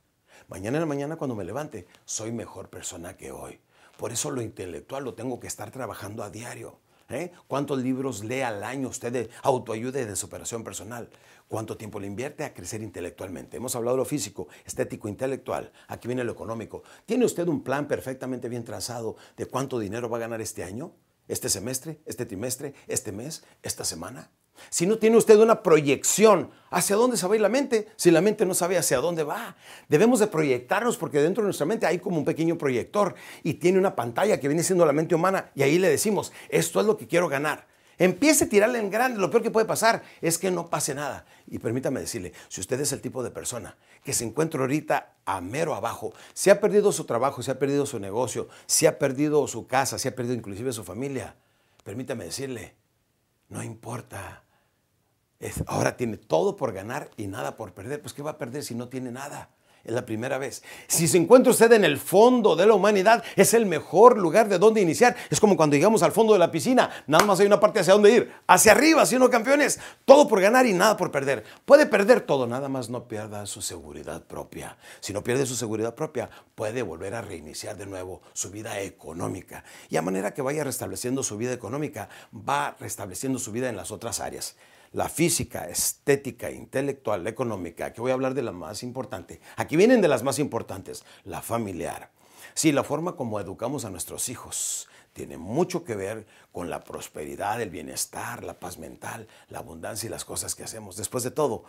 mañana 0.47 0.77
en 0.77 0.81
la 0.81 0.87
mañana 0.87 1.15
cuando 1.15 1.35
me 1.35 1.43
levante, 1.43 1.87
soy 2.05 2.31
mejor 2.31 2.69
persona 2.69 3.15
que 3.15 3.31
hoy. 3.31 3.59
Por 3.97 4.11
eso 4.11 4.31
lo 4.31 4.41
intelectual 4.41 5.03
lo 5.03 5.13
tengo 5.13 5.39
que 5.39 5.47
estar 5.47 5.71
trabajando 5.71 6.23
a 6.23 6.29
diario. 6.29 6.79
¿eh? 7.09 7.31
¿Cuántos 7.47 7.79
libros 7.79 8.23
lee 8.23 8.41
al 8.41 8.63
año 8.63 8.89
usted 8.89 9.11
de 9.11 9.29
autoayuda 9.43 10.01
y 10.01 10.05
de 10.05 10.15
superación 10.15 10.63
personal? 10.63 11.09
¿Cuánto 11.47 11.77
tiempo 11.77 11.99
le 11.99 12.07
invierte 12.07 12.43
a 12.43 12.53
crecer 12.53 12.81
intelectualmente? 12.81 13.57
Hemos 13.57 13.75
hablado 13.75 13.97
de 13.97 14.01
lo 14.01 14.05
físico, 14.05 14.47
estético, 14.65 15.07
intelectual. 15.07 15.71
Aquí 15.87 16.07
viene 16.07 16.23
lo 16.23 16.31
económico. 16.31 16.83
¿Tiene 17.05 17.25
usted 17.25 17.47
un 17.47 17.63
plan 17.63 17.87
perfectamente 17.87 18.49
bien 18.49 18.63
trazado 18.63 19.15
de 19.37 19.45
cuánto 19.45 19.77
dinero 19.77 20.09
va 20.09 20.17
a 20.17 20.21
ganar 20.21 20.41
este 20.41 20.63
año? 20.63 20.93
Este 21.27 21.49
semestre, 21.49 21.99
este 22.05 22.25
trimestre, 22.25 22.73
este 22.87 23.11
mes, 23.11 23.43
esta 23.63 23.83
semana. 23.83 24.31
Si 24.69 24.85
no 24.85 24.97
tiene 24.97 25.17
usted 25.17 25.37
una 25.37 25.63
proyección 25.63 26.51
hacia 26.69 26.95
dónde 26.95 27.17
se 27.17 27.27
va 27.27 27.33
a 27.33 27.35
ir 27.35 27.41
la 27.41 27.49
mente, 27.49 27.87
si 27.97 28.11
la 28.11 28.21
mente 28.21 28.45
no 28.45 28.53
sabe 28.53 28.77
hacia 28.77 28.99
dónde 28.99 29.23
va, 29.23 29.57
debemos 29.89 30.19
de 30.19 30.27
proyectarnos 30.27 30.97
porque 30.97 31.21
dentro 31.21 31.43
de 31.43 31.47
nuestra 31.47 31.65
mente 31.65 31.85
hay 31.85 31.99
como 31.99 32.17
un 32.17 32.25
pequeño 32.25 32.57
proyector 32.57 33.15
y 33.43 33.55
tiene 33.55 33.79
una 33.79 33.95
pantalla 33.95 34.39
que 34.39 34.47
viene 34.47 34.63
siendo 34.63 34.85
la 34.85 34.93
mente 34.93 35.15
humana 35.15 35.51
y 35.55 35.63
ahí 35.63 35.77
le 35.77 35.89
decimos, 35.89 36.31
esto 36.49 36.79
es 36.79 36.85
lo 36.85 36.97
que 36.97 37.07
quiero 37.07 37.27
ganar. 37.27 37.67
Empiece 37.97 38.45
a 38.45 38.49
tirarle 38.49 38.79
en 38.79 38.89
grande. 38.89 39.19
Lo 39.19 39.29
peor 39.29 39.43
que 39.43 39.51
puede 39.51 39.65
pasar 39.65 40.03
es 40.21 40.37
que 40.37 40.51
no 40.51 40.69
pase 40.69 40.93
nada. 40.93 41.25
Y 41.47 41.59
permítame 41.59 41.99
decirle, 41.99 42.33
si 42.49 42.61
usted 42.61 42.79
es 42.79 42.91
el 42.91 43.01
tipo 43.01 43.23
de 43.23 43.31
persona 43.31 43.77
que 44.03 44.13
se 44.13 44.25
encuentra 44.25 44.61
ahorita 44.61 45.13
a 45.25 45.41
mero 45.41 45.75
abajo, 45.75 46.13
si 46.33 46.49
ha 46.49 46.59
perdido 46.59 46.91
su 46.91 47.05
trabajo, 47.05 47.41
si 47.41 47.51
ha 47.51 47.59
perdido 47.59 47.85
su 47.85 47.99
negocio, 47.99 48.49
si 48.65 48.85
ha 48.85 48.99
perdido 48.99 49.47
su 49.47 49.67
casa, 49.67 49.97
si 49.97 50.07
ha 50.07 50.15
perdido 50.15 50.35
inclusive 50.35 50.73
su 50.73 50.83
familia, 50.83 51.35
permítame 51.83 52.25
decirle, 52.25 52.75
no 53.49 53.63
importa. 53.63 54.43
ahora 55.67 55.95
tiene 55.95 56.17
todo 56.17 56.55
por 56.55 56.73
ganar 56.73 57.09
y 57.17 57.27
nada 57.27 57.55
por 57.55 57.73
perder. 57.73 58.01
Pues 58.01 58.13
¿qué 58.13 58.21
va 58.21 58.31
a 58.31 58.37
perder 58.37 58.63
si 58.63 58.75
no 58.75 58.89
tiene 58.89 59.11
nada? 59.11 59.49
Es 59.85 59.93
la 59.93 60.05
primera 60.05 60.37
vez. 60.37 60.63
Si 60.87 61.07
se 61.07 61.17
encuentra 61.17 61.51
usted 61.51 61.71
en 61.71 61.85
el 61.85 61.97
fondo 61.97 62.55
de 62.55 62.65
la 62.65 62.73
humanidad, 62.73 63.23
es 63.35 63.53
el 63.53 63.65
mejor 63.65 64.17
lugar 64.17 64.49
de 64.49 64.57
donde 64.57 64.81
iniciar. 64.81 65.15
Es 65.29 65.39
como 65.39 65.55
cuando 65.55 65.75
llegamos 65.75 66.01
al 66.03 66.11
fondo 66.11 66.33
de 66.33 66.39
la 66.39 66.51
piscina, 66.51 66.89
nada 67.07 67.23
más 67.25 67.39
hay 67.39 67.45
una 67.45 67.59
parte 67.59 67.79
hacia 67.79 67.93
dónde 67.93 68.11
ir, 68.11 68.31
hacia 68.47 68.71
arriba, 68.71 69.05
si 69.05 69.17
no 69.17 69.29
campeones, 69.29 69.79
todo 70.05 70.27
por 70.27 70.41
ganar 70.41 70.65
y 70.65 70.73
nada 70.73 70.97
por 70.97 71.11
perder. 71.11 71.43
Puede 71.65 71.85
perder 71.85 72.21
todo, 72.21 72.47
nada 72.47 72.67
más 72.67 72.89
no 72.89 73.07
pierda 73.07 73.45
su 73.45 73.61
seguridad 73.61 74.23
propia. 74.23 74.77
Si 74.99 75.13
no 75.13 75.23
pierde 75.23 75.45
su 75.45 75.55
seguridad 75.55 75.93
propia, 75.93 76.29
puede 76.55 76.81
volver 76.81 77.13
a 77.13 77.21
reiniciar 77.21 77.77
de 77.77 77.85
nuevo 77.85 78.21
su 78.33 78.49
vida 78.49 78.79
económica. 78.81 79.63
Y 79.89 79.97
a 79.97 80.01
manera 80.01 80.33
que 80.33 80.41
vaya 80.41 80.63
restableciendo 80.63 81.21
su 81.21 81.37
vida 81.37 81.53
económica, 81.53 82.09
va 82.33 82.75
restableciendo 82.79 83.37
su 83.39 83.51
vida 83.51 83.69
en 83.69 83.77
las 83.77 83.91
otras 83.91 84.19
áreas 84.19 84.55
la 84.95 85.09
física, 85.09 85.67
estética, 85.67 86.49
intelectual, 86.49 87.27
económica, 87.27 87.87
aquí 87.87 87.99
voy 87.99 88.11
a 88.11 88.13
hablar 88.13 88.33
de 88.33 88.41
la 88.41 88.53
más 88.53 88.81
importante. 88.81 89.41
Aquí 89.57 89.75
vienen 89.75 89.99
de 89.99 90.07
las 90.07 90.23
más 90.23 90.39
importantes, 90.39 91.03
la 91.25 91.41
familiar. 91.41 92.11
Sí, 92.53 92.71
la 92.71 92.85
forma 92.85 93.17
como 93.17 93.41
educamos 93.41 93.83
a 93.83 93.89
nuestros 93.89 94.29
hijos 94.29 94.87
tiene 95.11 95.37
mucho 95.37 95.83
que 95.83 95.95
ver 95.95 96.25
con 96.53 96.69
la 96.69 96.85
prosperidad, 96.85 97.61
el 97.61 97.71
bienestar, 97.71 98.45
la 98.45 98.57
paz 98.57 98.77
mental, 98.77 99.27
la 99.49 99.59
abundancia 99.59 100.07
y 100.07 100.09
las 100.09 100.23
cosas 100.23 100.55
que 100.55 100.63
hacemos. 100.63 100.95
Después 100.95 101.25
de 101.25 101.31
todo, 101.31 101.65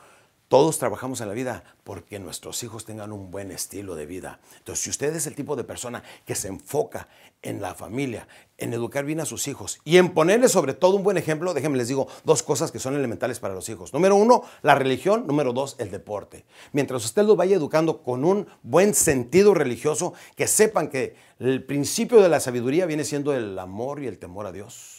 todos 0.49 0.79
trabajamos 0.79 1.21
en 1.21 1.29
la 1.29 1.35
vida 1.35 1.65
porque 1.83 2.19
nuestros 2.19 2.63
hijos 2.63 2.85
tengan 2.85 3.13
un 3.13 3.31
buen 3.31 3.51
estilo 3.51 3.97
de 3.97 4.07
vida. 4.07 4.39
Entonces, 4.59 4.85
si 4.85 4.91
usted 4.91 5.15
es 5.15 5.27
el 5.27 5.35
tipo 5.35 5.57
de 5.57 5.65
persona 5.65 6.03
que 6.25 6.35
se 6.35 6.49
enfoca 6.49 7.09
en 7.43 7.61
la 7.61 7.75
familia, 7.75 8.29
en 8.59 8.73
educar 8.73 9.05
bien 9.05 9.21
a 9.21 9.25
sus 9.25 9.49
hijos 9.49 9.79
y 9.85 9.99
en 9.99 10.15
ponerles 10.15 10.53
sobre 10.53 10.75
todo 10.75 10.97
un 10.97 11.03
buen 11.03 11.17
ejemplo, 11.17 11.53
déjenme 11.53 11.79
les 11.79 11.89
digo 11.89 12.07
dos 12.25 12.43
cosas 12.43 12.71
que 12.71 12.79
son 12.79 12.95
elementales 12.95 13.41
para 13.41 13.55
los 13.55 13.69
hijos. 13.69 13.93
Número 13.93 14.15
uno, 14.17 14.43
la 14.63 14.75
religión. 14.75 15.27
Número 15.27 15.53
dos, 15.53 15.77
el 15.79 15.91
deporte. 15.91 16.45
Mientras 16.73 17.05
usted 17.05 17.25
los 17.25 17.37
vaya 17.37 17.57
educando 17.57 18.03
con 18.03 18.25
un 18.25 18.47
buen 18.63 18.95
sentido 18.95 19.53
religioso, 19.53 20.15
que 20.37 20.47
sepan 20.47 20.89
que 20.89 21.17
el 21.39 21.65
principio 21.65 22.21
de 22.21 22.29
la 22.29 22.41
sabiduría 22.41 22.87
viene 22.87 23.05
siendo 23.05 23.35
el 23.35 23.59
amor 23.59 24.03
y 24.03 24.07
el 24.07 24.19
temor 24.19 24.47
a 24.47 24.53
Dios 24.53 24.96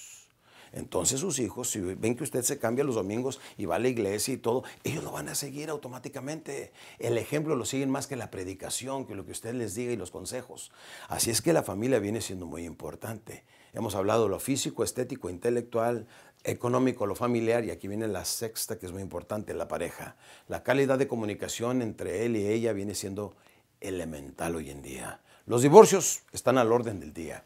entonces 0.78 1.20
sus 1.20 1.40
hijos, 1.40 1.72
si 1.72 1.80
ven 1.80 2.16
que 2.16 2.24
usted 2.24 2.44
se 2.44 2.60
cambia 2.60 2.84
los 2.84 2.96
domingos 2.96 3.40
y 3.58 3.66
va 3.66 3.76
a 3.76 3.80
la 3.80 3.88
iglesia 3.88 4.34
y 4.34 4.38
todo, 4.38 4.64
ellos 4.84 5.04
lo 5.04 5.12
van 5.12 5.28
a 5.28 5.36
seguir 5.36 5.70
automáticamente. 5.70 6.72
El 7.00 7.18
ejemplo 7.18 7.56
lo 7.56 7.66
siguen 7.66 7.90
más 7.90 8.06
que 8.06 8.16
la 8.16 8.30
predicación, 8.30 9.06
que 9.06 9.16
lo 9.16 9.26
que 9.26 9.32
usted 9.32 9.56
les 9.56 9.74
diga 9.74 9.92
y 9.92 9.96
los 9.96 10.12
consejos. 10.12 10.72
Así 11.10 11.32
es 11.32 11.42
que 11.42 11.52
la 11.52 11.64
familia 11.64 11.98
viene 11.98 12.22
siendo 12.22 12.46
muy 12.46 12.64
importante. 12.64 13.44
Hemos 13.74 13.96
hablado 13.96 14.24
de 14.24 14.30
lo 14.30 14.40
físico, 14.40 14.84
estético, 14.84 15.32
intelectual, 15.32 16.08
económico, 16.44 17.08
lo 17.08 17.16
familiar, 17.16 17.66
y 17.66 17.72
aquí 17.72 17.88
viene 17.88 18.08
la 18.08 18.24
sexta 18.24 18.78
que 18.78 18.86
es 18.86 18.92
muy 18.92 19.02
importante, 19.02 19.56
la 19.56 19.68
pareja. 19.68 20.16
La 20.48 20.62
calidad 20.62 21.00
de 21.00 21.08
comunicación 21.08 21.82
entre 21.82 22.26
él 22.26 22.36
y 22.38 22.48
ella 22.48 22.72
viene 22.74 22.94
siendo 22.94 23.36
elemental 23.82 24.56
hoy 24.56 24.70
en 24.70 24.84
día. 24.84 25.22
Los 25.48 25.64
divorcios 25.64 26.22
están 26.34 26.58
al 26.60 26.72
orden 26.72 27.00
del 27.00 27.14
día. 27.14 27.44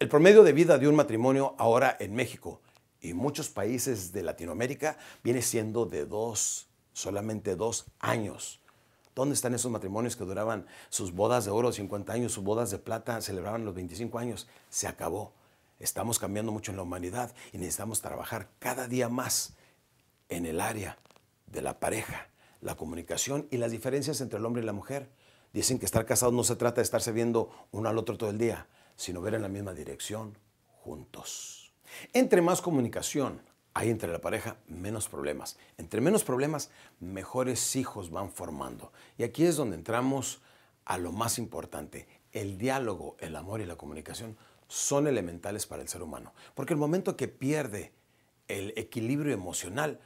El 0.00 0.08
promedio 0.08 0.42
de 0.42 0.52
vida 0.52 0.78
de 0.78 0.88
un 0.88 0.96
matrimonio 0.96 1.54
ahora 1.58 1.96
en 2.00 2.14
México 2.14 2.60
y 3.02 3.12
muchos 3.12 3.50
países 3.50 4.12
de 4.12 4.22
Latinoamérica 4.22 4.96
viene 5.22 5.42
siendo 5.42 5.84
de 5.84 6.06
dos, 6.06 6.68
solamente 6.94 7.54
dos 7.56 7.84
años. 7.98 8.60
¿Dónde 9.14 9.34
están 9.34 9.54
esos 9.54 9.70
matrimonios 9.70 10.16
que 10.16 10.24
duraban 10.24 10.66
sus 10.88 11.12
bodas 11.12 11.44
de 11.44 11.50
oro 11.50 11.70
50 11.70 12.10
años, 12.12 12.32
sus 12.32 12.42
bodas 12.42 12.70
de 12.70 12.78
plata 12.78 13.20
celebraban 13.20 13.64
los 13.64 13.74
25 13.74 14.18
años? 14.18 14.48
Se 14.70 14.88
acabó. 14.88 15.34
Estamos 15.78 16.18
cambiando 16.18 16.52
mucho 16.52 16.70
en 16.70 16.78
la 16.78 16.84
humanidad 16.84 17.34
y 17.52 17.58
necesitamos 17.58 18.00
trabajar 18.00 18.48
cada 18.58 18.88
día 18.88 19.10
más 19.10 19.54
en 20.30 20.46
el 20.46 20.60
área 20.60 20.96
de 21.46 21.60
la 21.60 21.78
pareja, 21.78 22.28
la 22.62 22.76
comunicación 22.76 23.48
y 23.50 23.58
las 23.58 23.72
diferencias 23.72 24.22
entre 24.22 24.38
el 24.38 24.46
hombre 24.46 24.62
y 24.62 24.64
la 24.66 24.72
mujer. 24.72 25.10
Dicen 25.52 25.78
que 25.78 25.84
estar 25.84 26.06
casados 26.06 26.32
no 26.32 26.44
se 26.44 26.56
trata 26.56 26.76
de 26.76 26.84
estarse 26.84 27.12
viendo 27.12 27.50
uno 27.72 27.90
al 27.90 27.98
otro 27.98 28.16
todo 28.16 28.30
el 28.30 28.38
día 28.38 28.66
sino 28.96 29.20
ver 29.20 29.34
en 29.34 29.42
la 29.42 29.48
misma 29.48 29.74
dirección 29.74 30.36
juntos. 30.82 31.61
Entre 32.12 32.42
más 32.42 32.60
comunicación 32.60 33.40
hay 33.74 33.90
entre 33.90 34.12
la 34.12 34.20
pareja, 34.20 34.56
menos 34.68 35.08
problemas. 35.08 35.56
Entre 35.78 36.00
menos 36.00 36.24
problemas, 36.24 36.70
mejores 37.00 37.74
hijos 37.76 38.10
van 38.10 38.30
formando. 38.30 38.92
Y 39.16 39.22
aquí 39.22 39.44
es 39.44 39.56
donde 39.56 39.76
entramos 39.76 40.42
a 40.84 40.98
lo 40.98 41.12
más 41.12 41.38
importante. 41.38 42.06
El 42.32 42.58
diálogo, 42.58 43.16
el 43.20 43.36
amor 43.36 43.60
y 43.60 43.66
la 43.66 43.76
comunicación 43.76 44.36
son 44.68 45.06
elementales 45.06 45.66
para 45.66 45.82
el 45.82 45.88
ser 45.88 46.02
humano. 46.02 46.32
Porque 46.54 46.74
el 46.74 46.78
momento 46.78 47.16
que 47.16 47.28
pierde 47.28 47.92
el 48.48 48.74
equilibrio 48.76 49.32
emocional, 49.32 50.00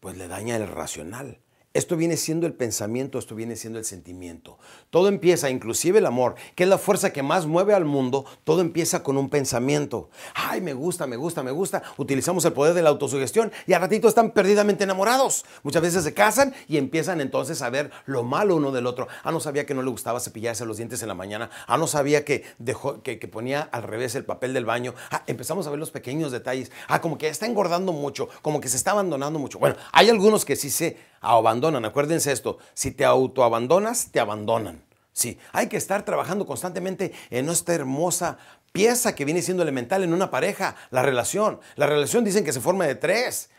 pues 0.00 0.16
le 0.16 0.28
daña 0.28 0.56
el 0.56 0.66
racional. 0.66 1.38
Esto 1.72 1.96
viene 1.96 2.16
siendo 2.16 2.48
el 2.48 2.52
pensamiento, 2.52 3.16
esto 3.20 3.36
viene 3.36 3.54
siendo 3.54 3.78
el 3.78 3.84
sentimiento. 3.84 4.58
Todo 4.90 5.06
empieza, 5.06 5.50
inclusive 5.50 6.00
el 6.00 6.06
amor, 6.06 6.34
que 6.56 6.64
es 6.64 6.68
la 6.68 6.78
fuerza 6.78 7.12
que 7.12 7.22
más 7.22 7.46
mueve 7.46 7.74
al 7.74 7.84
mundo, 7.84 8.24
todo 8.42 8.60
empieza 8.60 9.04
con 9.04 9.16
un 9.16 9.30
pensamiento. 9.30 10.10
Ay, 10.34 10.60
me 10.62 10.72
gusta, 10.72 11.06
me 11.06 11.14
gusta, 11.14 11.44
me 11.44 11.52
gusta. 11.52 11.84
Utilizamos 11.96 12.44
el 12.44 12.54
poder 12.54 12.74
de 12.74 12.82
la 12.82 12.88
autosugestión 12.88 13.52
y 13.68 13.74
a 13.74 13.78
ratito 13.78 14.08
están 14.08 14.32
perdidamente 14.32 14.82
enamorados. 14.82 15.44
Muchas 15.62 15.82
veces 15.82 16.02
se 16.02 16.12
casan 16.12 16.54
y 16.66 16.76
empiezan 16.76 17.20
entonces 17.20 17.62
a 17.62 17.70
ver 17.70 17.92
lo 18.04 18.24
malo 18.24 18.56
uno 18.56 18.72
del 18.72 18.88
otro. 18.88 19.06
Ah, 19.22 19.30
no 19.30 19.38
sabía 19.38 19.64
que 19.64 19.74
no 19.74 19.84
le 19.84 19.90
gustaba 19.90 20.18
cepillarse 20.18 20.66
los 20.66 20.78
dientes 20.78 21.02
en 21.02 21.08
la 21.08 21.14
mañana. 21.14 21.50
Ah, 21.68 21.78
no 21.78 21.86
sabía 21.86 22.24
que, 22.24 22.42
dejó, 22.58 23.00
que, 23.04 23.20
que 23.20 23.28
ponía 23.28 23.60
al 23.60 23.84
revés 23.84 24.16
el 24.16 24.24
papel 24.24 24.54
del 24.54 24.64
baño. 24.64 24.96
Ah, 25.12 25.22
empezamos 25.28 25.68
a 25.68 25.70
ver 25.70 25.78
los 25.78 25.92
pequeños 25.92 26.32
detalles. 26.32 26.72
Ah, 26.88 27.00
como 27.00 27.16
que 27.16 27.28
está 27.28 27.46
engordando 27.46 27.92
mucho, 27.92 28.28
como 28.42 28.60
que 28.60 28.68
se 28.68 28.76
está 28.76 28.90
abandonando 28.90 29.38
mucho. 29.38 29.60
Bueno, 29.60 29.76
hay 29.92 30.10
algunos 30.10 30.44
que 30.44 30.56
sí 30.56 30.68
se 30.68 31.09
abandonan. 31.20 31.84
Acuérdense 31.84 32.32
esto, 32.32 32.58
si 32.74 32.90
te 32.90 33.04
autoabandonas, 33.04 34.10
te 34.10 34.20
abandonan. 34.20 34.82
Sí, 35.12 35.38
hay 35.52 35.68
que 35.68 35.76
estar 35.76 36.04
trabajando 36.04 36.46
constantemente 36.46 37.12
en 37.30 37.48
esta 37.48 37.74
hermosa 37.74 38.38
pieza 38.72 39.14
que 39.14 39.24
viene 39.24 39.42
siendo 39.42 39.62
elemental 39.62 40.02
en 40.02 40.14
una 40.14 40.30
pareja, 40.30 40.76
la 40.90 41.02
relación. 41.02 41.60
La 41.76 41.86
relación 41.86 42.24
dicen 42.24 42.44
que 42.44 42.52
se 42.52 42.60
forma 42.60 42.86
de 42.86 42.94
tres. 42.94 43.50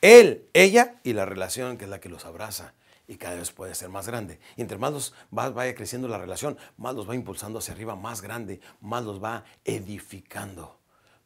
Él, 0.00 0.48
ella 0.54 0.94
y 1.02 1.12
la 1.12 1.26
relación 1.26 1.76
que 1.76 1.84
es 1.84 1.90
la 1.90 2.00
que 2.00 2.08
los 2.08 2.24
abraza 2.24 2.72
y 3.06 3.16
cada 3.16 3.34
vez 3.34 3.50
puede 3.50 3.74
ser 3.74 3.88
más 3.88 4.06
grande. 4.06 4.38
Y 4.56 4.62
entre 4.62 4.78
más 4.78 4.92
los 4.92 5.14
va, 5.36 5.50
vaya 5.50 5.74
creciendo 5.74 6.06
la 6.06 6.16
relación, 6.16 6.56
más 6.78 6.94
los 6.94 7.08
va 7.08 7.16
impulsando 7.16 7.58
hacia 7.58 7.74
arriba, 7.74 7.96
más 7.96 8.22
grande, 8.22 8.60
más 8.80 9.04
los 9.04 9.22
va 9.22 9.44
edificando. 9.64 10.78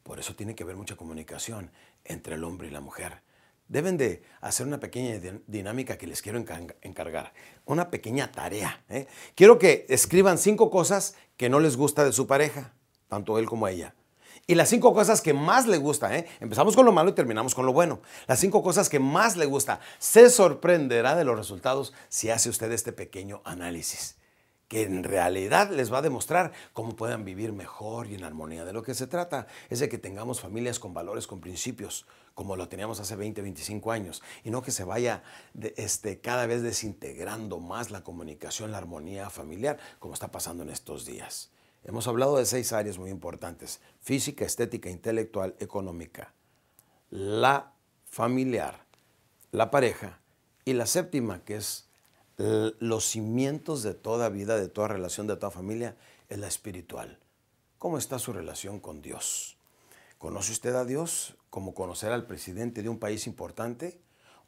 Por 0.02 0.18
eso 0.18 0.34
tiene 0.34 0.54
que 0.54 0.62
haber 0.62 0.76
mucha 0.76 0.96
comunicación 0.96 1.70
entre 2.04 2.36
el 2.36 2.44
hombre 2.44 2.68
y 2.68 2.70
la 2.70 2.80
mujer 2.80 3.20
deben 3.68 3.97
de 3.97 4.23
hacer 4.40 4.66
una 4.66 4.80
pequeña 4.80 5.18
dinámica 5.47 5.97
que 5.97 6.06
les 6.06 6.23
quiero 6.23 6.38
encargar, 6.38 7.33
una 7.64 7.90
pequeña 7.90 8.30
tarea. 8.30 8.85
¿eh? 8.88 9.06
Quiero 9.35 9.59
que 9.59 9.87
escriban 9.88 10.38
cinco 10.38 10.71
cosas 10.71 11.16
que 11.37 11.49
no 11.49 11.61
les 11.61 11.76
gusta 11.76 12.04
de 12.04 12.12
su 12.12 12.26
pareja, 12.26 12.73
tanto 13.09 13.38
él 13.38 13.47
como 13.47 13.68
ella. 13.68 13.94
Y 14.47 14.56
las 14.56 14.68
cinco 14.68 14.92
cosas 14.92 15.23
que 15.23 15.33
más 15.33 15.66
le 15.66 15.78
gusta, 15.78 16.16
¿eh? 16.16 16.26
empezamos 16.40 16.76
con 16.76 16.85
lo 16.85 16.92
malo 16.92 17.11
y 17.11 17.14
terminamos 17.14 17.54
con 17.54 17.64
lo 17.64 17.73
bueno. 17.73 18.00
Las 18.26 18.40
cinco 18.40 18.62
cosas 18.62 18.90
que 18.90 18.99
más 18.99 19.37
le 19.37 19.47
gusta. 19.47 19.80
Se 19.99 20.28
sorprenderá 20.28 21.16
de 21.16 21.25
los 21.25 21.37
resultados 21.37 21.94
si 22.11 22.28
hace 22.28 22.50
usted 22.50 22.71
este 22.73 22.92
pequeño 22.92 23.40
análisis 23.44 24.16
que 24.68 24.83
en 24.83 25.04
realidad 25.04 25.71
les 25.71 25.92
va 25.92 25.99
a 25.99 26.02
demostrar 26.02 26.52
cómo 26.73 26.97
puedan 26.97 27.25
vivir 27.25 27.52
mejor 27.52 28.06
y 28.06 28.14
en 28.14 28.25
armonía. 28.25 28.64
De 28.64 28.73
lo 28.73 28.83
que 28.83 28.94
se 28.94 29.06
trata 29.06 29.47
es 29.68 29.80
de 29.80 29.88
que 29.88 29.99
tengamos 29.99 30.40
familias 30.40 30.78
con 30.78 30.94
valores, 30.94 31.26
con 31.26 31.40
principios, 31.40 32.06
como 32.35 32.56
lo 32.56 32.68
teníamos 32.68 33.00
hace 33.00 33.16
20, 33.16 33.42
25 33.42 33.92
años, 33.92 34.23
y 34.42 34.50
no 34.50 34.62
que 34.62 34.73
se 34.73 34.85
vaya 34.85 35.23
este, 35.76 36.21
cada 36.21 36.47
vez 36.47 36.62
desintegrando 36.62 37.61
más 37.61 37.90
la 37.90 38.02
comunicación, 38.02 38.73
la 38.73 38.78
armonía 38.78 39.30
familiar, 39.30 39.78
como 39.99 40.14
está 40.14 40.30
pasando 40.30 40.62
en 40.62 40.71
estos 40.71 41.06
días. 41.06 41.50
Hemos 41.85 42.09
hablado 42.09 42.38
de 42.38 42.47
seis 42.47 42.73
áreas 42.73 42.99
muy 42.99 43.11
importantes, 43.11 43.80
física, 44.00 44.44
estética, 44.44 44.88
intelectual, 44.88 45.54
económica, 45.61 46.33
la 47.11 47.75
familiar, 48.06 48.87
la 49.52 49.71
pareja, 49.71 50.21
y 50.64 50.73
la 50.73 50.87
séptima, 50.87 51.44
que 51.44 51.56
es 51.56 51.88
los 52.36 53.04
cimientos 53.04 53.82
de 53.82 53.94
toda 53.94 54.28
vida, 54.28 54.56
de 54.56 54.68
toda 54.68 54.88
relación, 54.88 55.26
de 55.26 55.36
toda 55.36 55.50
familia, 55.50 55.96
es 56.28 56.38
la 56.38 56.48
espiritual. 56.48 57.18
¿Cómo 57.78 57.98
está 57.98 58.18
su 58.18 58.32
relación 58.32 58.80
con 58.80 59.02
Dios? 59.02 59.56
¿Conoce 60.18 60.52
usted 60.52 60.74
a 60.74 60.84
Dios 60.84 61.36
como 61.50 61.74
conocer 61.74 62.12
al 62.12 62.26
presidente 62.26 62.82
de 62.82 62.88
un 62.88 62.98
país 62.98 63.26
importante? 63.26 64.00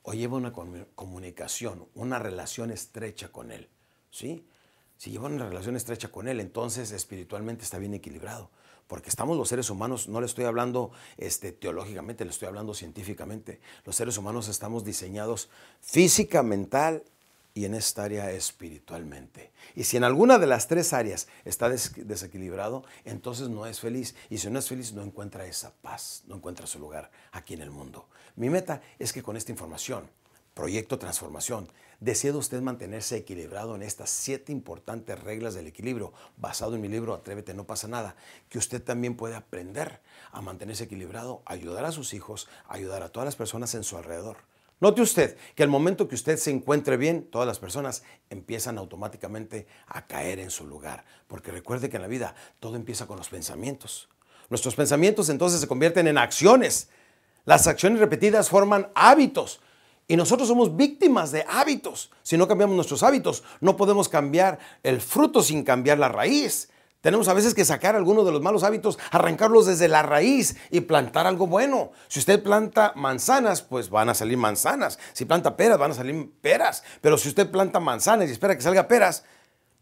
¿O 0.02 0.14
lleva 0.14 0.36
una 0.36 0.52
comunicación, 0.52 1.88
una 1.94 2.18
relación 2.18 2.70
estrecha 2.70 3.30
con 3.30 3.50
Él? 3.50 3.68
¿Sí? 4.10 4.48
Si 4.96 5.10
lleva 5.10 5.26
una 5.26 5.46
relación 5.46 5.76
estrecha 5.76 6.08
con 6.08 6.28
Él, 6.28 6.40
entonces 6.40 6.92
espiritualmente 6.92 7.64
está 7.64 7.78
bien 7.78 7.94
equilibrado. 7.94 8.50
Porque 8.86 9.08
estamos 9.08 9.36
los 9.36 9.48
seres 9.48 9.68
humanos, 9.68 10.08
no 10.08 10.20
le 10.20 10.26
estoy 10.26 10.44
hablando 10.44 10.92
este, 11.16 11.52
teológicamente, 11.52 12.24
le 12.24 12.30
estoy 12.30 12.48
hablando 12.48 12.72
científicamente. 12.72 13.60
Los 13.84 13.96
seres 13.96 14.16
humanos 14.16 14.48
estamos 14.48 14.84
diseñados 14.84 15.50
física, 15.80 16.42
mental 16.42 17.02
y 17.56 17.64
en 17.64 17.72
esta 17.72 18.04
área 18.04 18.30
espiritualmente. 18.32 19.50
Y 19.74 19.84
si 19.84 19.96
en 19.96 20.04
alguna 20.04 20.38
de 20.38 20.46
las 20.46 20.68
tres 20.68 20.92
áreas 20.92 21.26
está 21.46 21.70
desequilibrado, 21.70 22.84
entonces 23.06 23.48
no 23.48 23.64
es 23.64 23.80
feliz. 23.80 24.14
Y 24.28 24.36
si 24.36 24.50
no 24.50 24.58
es 24.58 24.68
feliz, 24.68 24.92
no 24.92 25.02
encuentra 25.02 25.46
esa 25.46 25.72
paz, 25.72 26.22
no 26.26 26.36
encuentra 26.36 26.66
su 26.66 26.78
lugar 26.78 27.10
aquí 27.32 27.54
en 27.54 27.62
el 27.62 27.70
mundo. 27.70 28.08
Mi 28.36 28.50
meta 28.50 28.82
es 28.98 29.14
que 29.14 29.22
con 29.22 29.38
esta 29.38 29.52
información, 29.52 30.10
proyecto 30.52 30.98
transformación, 30.98 31.72
desea 31.98 32.36
usted 32.36 32.60
mantenerse 32.60 33.16
equilibrado 33.16 33.74
en 33.74 33.80
estas 33.80 34.10
siete 34.10 34.52
importantes 34.52 35.18
reglas 35.18 35.54
del 35.54 35.66
equilibrio, 35.66 36.12
basado 36.36 36.74
en 36.74 36.82
mi 36.82 36.88
libro 36.88 37.14
Atrévete, 37.14 37.54
no 37.54 37.64
pasa 37.64 37.88
nada, 37.88 38.16
que 38.50 38.58
usted 38.58 38.82
también 38.82 39.16
puede 39.16 39.34
aprender 39.34 40.02
a 40.30 40.42
mantenerse 40.42 40.84
equilibrado, 40.84 41.40
ayudar 41.46 41.86
a 41.86 41.92
sus 41.92 42.12
hijos, 42.12 42.48
ayudar 42.68 43.02
a 43.02 43.08
todas 43.08 43.24
las 43.24 43.36
personas 43.36 43.74
en 43.74 43.82
su 43.82 43.96
alrededor 43.96 44.36
Note 44.78 45.00
usted 45.00 45.36
que 45.54 45.62
al 45.62 45.70
momento 45.70 46.06
que 46.06 46.14
usted 46.14 46.36
se 46.36 46.50
encuentre 46.50 46.98
bien, 46.98 47.28
todas 47.30 47.46
las 47.46 47.58
personas 47.58 48.02
empiezan 48.28 48.76
automáticamente 48.76 49.66
a 49.86 50.06
caer 50.06 50.38
en 50.38 50.50
su 50.50 50.66
lugar. 50.66 51.04
Porque 51.28 51.50
recuerde 51.50 51.88
que 51.88 51.96
en 51.96 52.02
la 52.02 52.08
vida 52.08 52.34
todo 52.60 52.76
empieza 52.76 53.06
con 53.06 53.16
los 53.16 53.30
pensamientos. 53.30 54.08
Nuestros 54.50 54.74
pensamientos 54.74 55.30
entonces 55.30 55.60
se 55.60 55.66
convierten 55.66 56.06
en 56.06 56.18
acciones. 56.18 56.90
Las 57.46 57.66
acciones 57.66 58.00
repetidas 58.00 58.50
forman 58.50 58.90
hábitos. 58.94 59.60
Y 60.08 60.16
nosotros 60.16 60.46
somos 60.46 60.76
víctimas 60.76 61.32
de 61.32 61.44
hábitos. 61.48 62.10
Si 62.22 62.36
no 62.36 62.46
cambiamos 62.46 62.76
nuestros 62.76 63.02
hábitos, 63.02 63.42
no 63.60 63.76
podemos 63.76 64.08
cambiar 64.08 64.58
el 64.82 65.00
fruto 65.00 65.42
sin 65.42 65.64
cambiar 65.64 65.98
la 65.98 66.08
raíz. 66.08 66.68
Tenemos 67.06 67.28
a 67.28 67.34
veces 67.34 67.54
que 67.54 67.64
sacar 67.64 67.94
algunos 67.94 68.26
de 68.26 68.32
los 68.32 68.42
malos 68.42 68.64
hábitos, 68.64 68.98
arrancarlos 69.12 69.66
desde 69.66 69.86
la 69.86 70.02
raíz 70.02 70.56
y 70.72 70.80
plantar 70.80 71.28
algo 71.28 71.46
bueno. 71.46 71.92
Si 72.08 72.18
usted 72.18 72.42
planta 72.42 72.94
manzanas, 72.96 73.62
pues 73.62 73.90
van 73.90 74.08
a 74.08 74.14
salir 74.14 74.36
manzanas. 74.36 74.98
Si 75.12 75.24
planta 75.24 75.56
peras, 75.56 75.78
van 75.78 75.92
a 75.92 75.94
salir 75.94 76.32
peras. 76.40 76.82
Pero 77.00 77.16
si 77.16 77.28
usted 77.28 77.48
planta 77.48 77.78
manzanas 77.78 78.28
y 78.28 78.32
espera 78.32 78.56
que 78.56 78.62
salga 78.62 78.88
peras, 78.88 79.22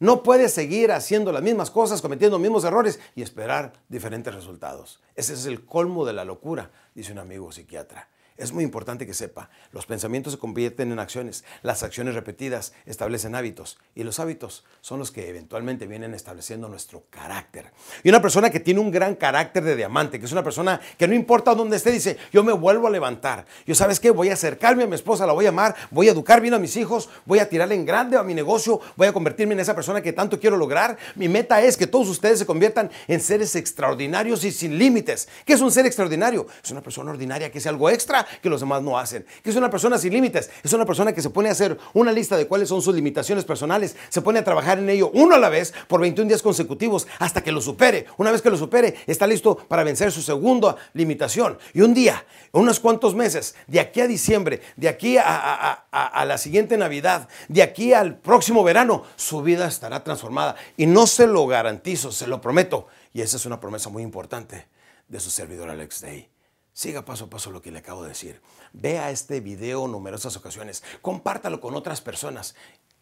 no 0.01 0.23
puede 0.23 0.51
seguir 0.51 0.93
haciendo 0.93 1.33
las 1.33 1.41
mismas 1.41 1.71
cosas, 1.71 2.03
cometiendo 2.03 2.37
los 2.37 2.43
mismos 2.43 2.65
errores 2.65 3.01
y 3.15 3.23
esperar 3.23 3.73
diferentes 3.89 4.35
resultados. 4.35 5.01
Ese 5.15 5.33
es 5.33 5.47
el 5.47 5.65
colmo 5.65 6.05
de 6.05 6.13
la 6.13 6.27
locura, 6.27 6.73
dice 6.95 7.13
un 7.13 7.21
amigo 7.21 7.51
psiquiatra. 7.53 8.07
Es 8.37 8.53
muy 8.53 8.65
importante 8.65 9.07
que 9.07 9.15
sepa, 9.15 9.49
los 9.71 9.87
pensamientos 9.87 10.33
se 10.33 10.41
convierten 10.41 10.91
en 10.91 10.99
acciones, 10.99 11.45
las 11.63 11.85
acciones 11.85 12.17
repetidas 12.17 12.73
establecen 12.85 13.37
hábitos 13.37 13.79
y 13.95 14.03
los 14.03 14.19
hábitos 14.19 14.65
son 14.81 14.99
los 14.99 15.13
que 15.13 15.29
eventualmente 15.29 15.87
vienen 15.87 16.15
estableciendo 16.15 16.69
nuestro 16.69 17.05
carácter. 17.11 17.71
Y 18.03 18.09
una 18.09 18.21
persona 18.21 18.51
que 18.51 18.59
tiene 18.59 18.81
un 18.81 18.91
gran 18.91 19.15
carácter 19.15 19.63
de 19.63 19.77
diamante, 19.77 20.19
que 20.19 20.27
es 20.27 20.33
una 20.33 20.43
persona 20.43 20.81
que 20.99 21.07
no 21.07 21.15
importa 21.15 21.55
dónde 21.55 21.77
esté, 21.77 21.93
dice, 21.93 22.17
yo 22.33 22.43
me 22.43 22.53
vuelvo 22.53 22.89
a 22.89 22.91
levantar, 22.91 23.47
yo 23.67 23.75
sabes 23.77 24.01
qué, 24.01 24.11
voy 24.11 24.31
a 24.31 24.33
acercarme 24.33 24.83
a 24.83 24.89
mi 24.89 24.97
esposa, 24.97 25.27
la 25.27 25.33
voy 25.33 25.47
a 25.47 25.51
amar, 25.51 25.77
voy 25.93 26.09
a 26.09 26.11
educar 26.11 26.41
bien 26.41 26.55
a 26.55 26.59
mis 26.59 26.77
hijos, 26.77 27.09
voy 27.27 27.39
a 27.39 27.49
tirarle 27.49 27.77
en 27.77 27.87
grande 27.87 28.17
a 28.17 28.25
mi 28.25 28.35
negocio, 28.35 28.81
voy 28.97 29.07
a 29.07 29.13
convertirme 29.13 29.55
en 29.55 29.61
esa 29.61 29.77
persona 29.77 30.03
que 30.03 30.13
tanto 30.13 30.41
quiero 30.41 30.57
lograr. 30.57 30.99
Mi 31.15 31.29
meta 31.29 31.63
es 31.63 31.77
que 31.77 31.87
todos 31.87 32.09
ustedes 32.09 32.41
se 32.41 32.47
conviertan 32.47 32.91
en 33.07 33.21
seres 33.21 33.55
extraordinarios 33.55 34.43
y 34.43 34.51
sin 34.51 34.77
límites. 34.77 35.29
¿Qué 35.45 35.53
es 35.53 35.61
un 35.61 35.71
ser 35.71 35.87
extraordinario? 35.87 36.49
Es 36.65 36.73
una 36.73 36.83
persona 36.83 37.13
ordinaria 37.13 37.53
que 37.53 37.59
es 37.59 37.67
algo 37.69 37.89
extra 37.89 38.24
que 38.43 38.49
los 38.49 38.61
demás 38.61 38.83
no 38.83 38.99
hacen. 38.99 39.27
Que 39.43 39.51
es 39.51 39.57
una 39.57 39.71
persona 39.71 39.99
sin 39.99 40.13
límites. 40.13 40.51
Es 40.63 40.73
una 40.73 40.85
persona 40.85 41.13
que 41.13 41.23
se 41.23 41.31
pone 41.31 41.49
a 41.49 41.53
hacer 41.53 41.79
una 41.93 42.13
lista 42.13 42.37
de 42.37 42.47
cuáles 42.47 42.69
son 42.69 42.83
sus 42.83 42.95
limitaciones 42.95 43.45
personales. 43.45 43.97
Se 44.09 44.23
pone 44.23 44.39
a 44.39 44.45
trabajar 44.45 44.79
en 44.79 44.89
ello 44.89 45.11
uno 45.15 45.35
a 45.35 45.39
la 45.39 45.49
vez 45.49 45.75
por 45.89 46.01
21 46.01 46.29
días 46.29 46.43
consecutivos 46.43 47.07
hasta 47.19 47.43
que 47.43 47.53
lo 47.53 47.61
supere. 47.61 48.07
Una 48.17 48.31
vez 48.31 48.43
que 48.43 48.51
lo 48.51 48.57
supere, 48.57 48.95
está 49.07 49.27
listo 49.27 49.57
para 49.57 49.85
vencer 49.85 50.13
su 50.13 50.23
segunda 50.23 50.77
limitación. 50.93 51.59
Y 51.73 51.81
un 51.81 51.95
día, 51.95 52.25
unos 52.53 52.81
cuantos 52.81 53.15
meses, 53.15 53.55
de 53.67 53.81
aquí 53.81 54.01
a 54.01 54.07
diciembre, 54.07 54.61
de 54.77 54.89
aquí 54.89 55.17
a, 55.19 55.85
a 55.91 56.25
la 56.25 56.39
siguiente 56.39 56.77
Navidad, 56.77 57.29
de 57.49 57.63
aquí 57.63 57.93
al 57.93 58.17
próximo 58.17 58.65
verano, 58.65 59.05
su 59.17 59.43
vida 59.43 59.67
estará 59.67 60.03
transformada. 60.05 60.57
Y 60.77 60.87
no 60.87 61.07
se 61.07 61.27
lo 61.27 61.47
garantizo, 61.47 62.13
se 62.13 62.27
lo 62.27 62.41
prometo. 62.41 62.87
Y 63.13 63.23
esa 63.23 63.37
es 63.37 63.47
una 63.47 63.61
promesa 63.61 63.91
muy 63.91 64.03
importante 64.03 64.67
de 65.09 65.21
su 65.21 65.31
servidor 65.31 65.71
Alex 65.71 66.01
Day. 66.01 66.34
Siga 66.75 67.05
paso 67.05 67.27
a 67.27 67.31
paso 67.31 67.53
lo 67.53 67.63
que 67.63 67.71
le 67.71 67.79
acabo 67.79 68.03
de 68.03 68.09
decir. 68.09 68.43
Vea 68.73 69.13
este 69.13 69.39
video 69.39 69.87
numerosas 69.87 70.37
ocasiones. 70.37 70.83
Compártalo 71.03 71.61
con 71.61 71.77
otras 71.77 72.01
personas 72.01 72.57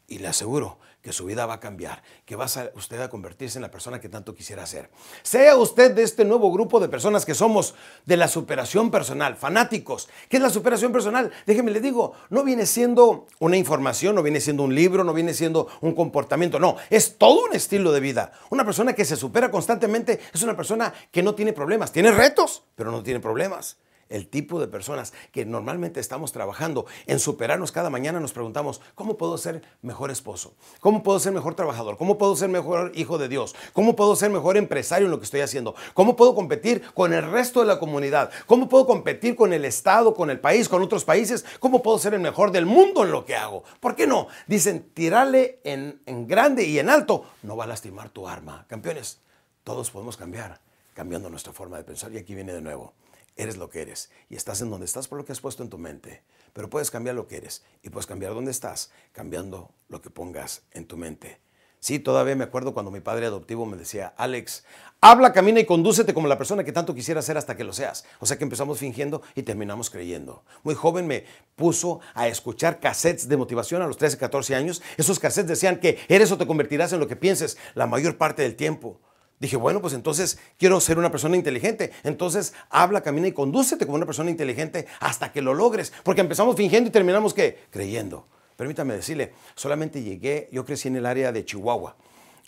y 0.06 0.18
le 0.18 0.28
aseguro 0.28 0.78
que 1.02 1.12
su 1.12 1.24
vida 1.24 1.46
va 1.46 1.54
a 1.54 1.60
cambiar, 1.60 2.02
que 2.24 2.36
va 2.36 2.44
a 2.44 2.70
usted 2.76 3.00
a 3.00 3.10
convertirse 3.10 3.58
en 3.58 3.62
la 3.62 3.70
persona 3.70 4.00
que 4.00 4.08
tanto 4.08 4.34
quisiera 4.34 4.64
ser. 4.66 4.88
Sea 5.22 5.56
usted 5.56 5.92
de 5.92 6.04
este 6.04 6.24
nuevo 6.24 6.52
grupo 6.52 6.78
de 6.78 6.88
personas 6.88 7.26
que 7.26 7.34
somos 7.34 7.74
de 8.06 8.16
la 8.16 8.28
superación 8.28 8.90
personal, 8.90 9.36
fanáticos. 9.36 10.08
¿Qué 10.28 10.36
es 10.36 10.42
la 10.42 10.50
superación 10.50 10.92
personal? 10.92 11.32
Déjeme 11.44 11.72
le 11.72 11.80
digo, 11.80 12.12
no 12.30 12.44
viene 12.44 12.66
siendo 12.66 13.26
una 13.40 13.56
información, 13.56 14.14
no 14.14 14.22
viene 14.22 14.40
siendo 14.40 14.62
un 14.62 14.74
libro, 14.74 15.02
no 15.02 15.12
viene 15.12 15.34
siendo 15.34 15.66
un 15.80 15.94
comportamiento, 15.94 16.60
no, 16.60 16.76
es 16.88 17.18
todo 17.18 17.46
un 17.46 17.54
estilo 17.54 17.90
de 17.90 18.00
vida. 18.00 18.32
Una 18.50 18.64
persona 18.64 18.92
que 18.92 19.04
se 19.04 19.16
supera 19.16 19.50
constantemente 19.50 20.20
es 20.32 20.42
una 20.42 20.56
persona 20.56 20.94
que 21.10 21.22
no 21.22 21.34
tiene 21.34 21.52
problemas, 21.52 21.90
tiene 21.90 22.12
retos, 22.12 22.62
pero 22.76 22.92
no 22.92 23.02
tiene 23.02 23.18
problemas 23.18 23.76
el 24.12 24.28
tipo 24.28 24.60
de 24.60 24.68
personas 24.68 25.12
que 25.32 25.44
normalmente 25.44 26.00
estamos 26.00 26.32
trabajando 26.32 26.86
en 27.06 27.18
superarnos 27.18 27.72
cada 27.72 27.90
mañana, 27.90 28.20
nos 28.20 28.32
preguntamos, 28.32 28.80
¿cómo 28.94 29.16
puedo 29.16 29.38
ser 29.38 29.62
mejor 29.82 30.10
esposo? 30.10 30.54
¿Cómo 30.80 31.02
puedo 31.02 31.18
ser 31.18 31.32
mejor 31.32 31.54
trabajador? 31.54 31.96
¿Cómo 31.96 32.18
puedo 32.18 32.36
ser 32.36 32.48
mejor 32.48 32.92
hijo 32.94 33.18
de 33.18 33.28
Dios? 33.28 33.54
¿Cómo 33.72 33.96
puedo 33.96 34.14
ser 34.16 34.30
mejor 34.30 34.56
empresario 34.56 35.06
en 35.06 35.10
lo 35.10 35.18
que 35.18 35.24
estoy 35.24 35.40
haciendo? 35.40 35.74
¿Cómo 35.94 36.14
puedo 36.16 36.34
competir 36.34 36.82
con 36.94 37.12
el 37.12 37.30
resto 37.30 37.60
de 37.60 37.66
la 37.66 37.78
comunidad? 37.78 38.30
¿Cómo 38.46 38.68
puedo 38.68 38.86
competir 38.86 39.34
con 39.34 39.52
el 39.52 39.64
Estado, 39.64 40.14
con 40.14 40.30
el 40.30 40.40
país, 40.40 40.68
con 40.68 40.82
otros 40.82 41.04
países? 41.04 41.44
¿Cómo 41.58 41.82
puedo 41.82 41.98
ser 41.98 42.14
el 42.14 42.20
mejor 42.20 42.52
del 42.52 42.66
mundo 42.66 43.04
en 43.04 43.10
lo 43.10 43.24
que 43.24 43.34
hago? 43.34 43.64
¿Por 43.80 43.96
qué 43.96 44.06
no? 44.06 44.28
Dicen, 44.46 44.90
tirarle 44.94 45.60
en, 45.64 46.00
grande 46.26 46.64
y 46.64 46.78
en 46.78 46.90
alto 46.90 47.24
no 47.42 47.56
va 47.56 47.64
a 47.64 47.66
lastimar 47.66 48.10
tu 48.10 48.28
arma. 48.28 48.66
Campeones, 48.68 49.20
todos 49.64 49.90
podemos 49.90 50.16
cambiar 50.16 50.60
cambiando 50.94 51.30
nuestra 51.30 51.52
forma 51.52 51.78
de 51.78 51.84
pensar. 51.84 52.12
Y 52.12 52.18
aquí 52.18 52.34
viene 52.34 52.52
de 52.52 52.60
nuevo. 52.60 52.92
Eres 53.36 53.56
lo 53.56 53.70
que 53.70 53.82
eres 53.82 54.10
y 54.28 54.36
estás 54.36 54.60
en 54.60 54.70
donde 54.70 54.86
estás 54.86 55.08
por 55.08 55.18
lo 55.18 55.24
que 55.24 55.32
has 55.32 55.40
puesto 55.40 55.62
en 55.62 55.70
tu 55.70 55.78
mente. 55.78 56.22
Pero 56.52 56.68
puedes 56.68 56.90
cambiar 56.90 57.14
lo 57.14 57.26
que 57.26 57.36
eres 57.36 57.62
y 57.82 57.90
puedes 57.90 58.06
cambiar 58.06 58.34
dónde 58.34 58.50
estás 58.50 58.90
cambiando 59.12 59.70
lo 59.88 60.02
que 60.02 60.10
pongas 60.10 60.62
en 60.72 60.86
tu 60.86 60.96
mente. 60.96 61.40
Sí, 61.82 61.98
todavía 61.98 62.36
me 62.36 62.44
acuerdo 62.44 62.74
cuando 62.74 62.92
mi 62.92 63.00
padre 63.00 63.26
adoptivo 63.26 63.66
me 63.66 63.76
decía, 63.76 64.14
Alex, 64.16 64.62
habla, 65.00 65.32
camina 65.32 65.58
y 65.58 65.66
condúcete 65.66 66.14
como 66.14 66.28
la 66.28 66.38
persona 66.38 66.62
que 66.62 66.70
tanto 66.70 66.94
quisiera 66.94 67.20
ser 67.22 67.36
hasta 67.36 67.56
que 67.56 67.64
lo 67.64 67.72
seas. 67.72 68.04
O 68.20 68.26
sea 68.26 68.38
que 68.38 68.44
empezamos 68.44 68.78
fingiendo 68.78 69.20
y 69.34 69.42
terminamos 69.42 69.90
creyendo. 69.90 70.44
Muy 70.62 70.76
joven 70.76 71.08
me 71.08 71.24
puso 71.56 71.98
a 72.14 72.28
escuchar 72.28 72.78
cassettes 72.78 73.28
de 73.28 73.36
motivación 73.36 73.82
a 73.82 73.88
los 73.88 73.96
13, 73.96 74.16
14 74.16 74.54
años. 74.54 74.80
Esos 74.96 75.18
cassettes 75.18 75.48
decían 75.48 75.80
que 75.80 75.98
eres 76.06 76.30
o 76.30 76.38
te 76.38 76.46
convertirás 76.46 76.92
en 76.92 77.00
lo 77.00 77.08
que 77.08 77.16
pienses 77.16 77.58
la 77.74 77.88
mayor 77.88 78.16
parte 78.16 78.42
del 78.42 78.54
tiempo. 78.54 79.00
Dije, 79.42 79.56
bueno, 79.56 79.80
pues 79.80 79.92
entonces 79.92 80.38
quiero 80.56 80.78
ser 80.78 80.98
una 80.98 81.10
persona 81.10 81.36
inteligente. 81.36 81.90
Entonces 82.04 82.54
habla, 82.70 83.00
camina 83.00 83.26
y 83.26 83.32
condúcete 83.32 83.86
como 83.86 83.96
una 83.96 84.06
persona 84.06 84.30
inteligente 84.30 84.86
hasta 85.00 85.32
que 85.32 85.42
lo 85.42 85.52
logres. 85.52 85.92
Porque 86.04 86.20
empezamos 86.20 86.54
fingiendo 86.54 86.90
y 86.90 86.92
terminamos 86.92 87.34
¿qué? 87.34 87.58
creyendo. 87.70 88.28
Permítame 88.54 88.94
decirle, 88.94 89.32
solamente 89.56 90.00
llegué, 90.00 90.48
yo 90.52 90.64
crecí 90.64 90.86
en 90.86 90.94
el 90.94 91.06
área 91.06 91.32
de 91.32 91.44
Chihuahua 91.44 91.96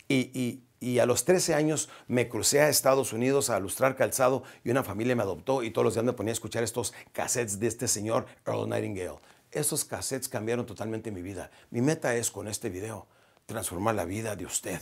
y, 0.07 0.61
y, 0.79 0.99
a 1.01 1.07
los 1.07 1.25
13 1.25 1.55
años 1.55 1.89
me 2.07 2.29
crucé 2.29 2.61
a 2.61 2.69
Estados 2.69 3.13
Unidos 3.13 3.51
a 3.51 3.59
lustrar 3.59 3.97
calzado 3.97 4.45
y 4.63 4.71
una 4.71 4.85
familia 4.85 5.17
me 5.17 5.25
adoptó 5.25 5.65
y 5.65 5.73
todos 5.73 5.85
los 5.85 5.95
días 5.95 6.05
me 6.05 6.13
ponía 6.13 6.31
a 6.31 6.35
escuchar 6.35 6.63
estos 6.63 6.95
cassettes 7.11 7.59
de 7.59 7.67
este 7.67 7.89
señor 7.89 8.27
Earl 8.47 8.69
Nightingale. 8.69 9.19
Esos 9.51 9.85
cassettes 9.85 10.29
cambiaron 10.29 10.65
totalmente 10.65 11.11
mi 11.11 11.23
vida. 11.23 11.51
Mi 11.71 11.81
meta 11.81 12.15
es 12.15 12.31
con 12.31 12.47
este 12.47 12.71
video 12.71 13.09
transformar 13.47 13.97
la 13.97 14.05
vida 14.05 14.37
de 14.37 14.47
usted 14.47 14.81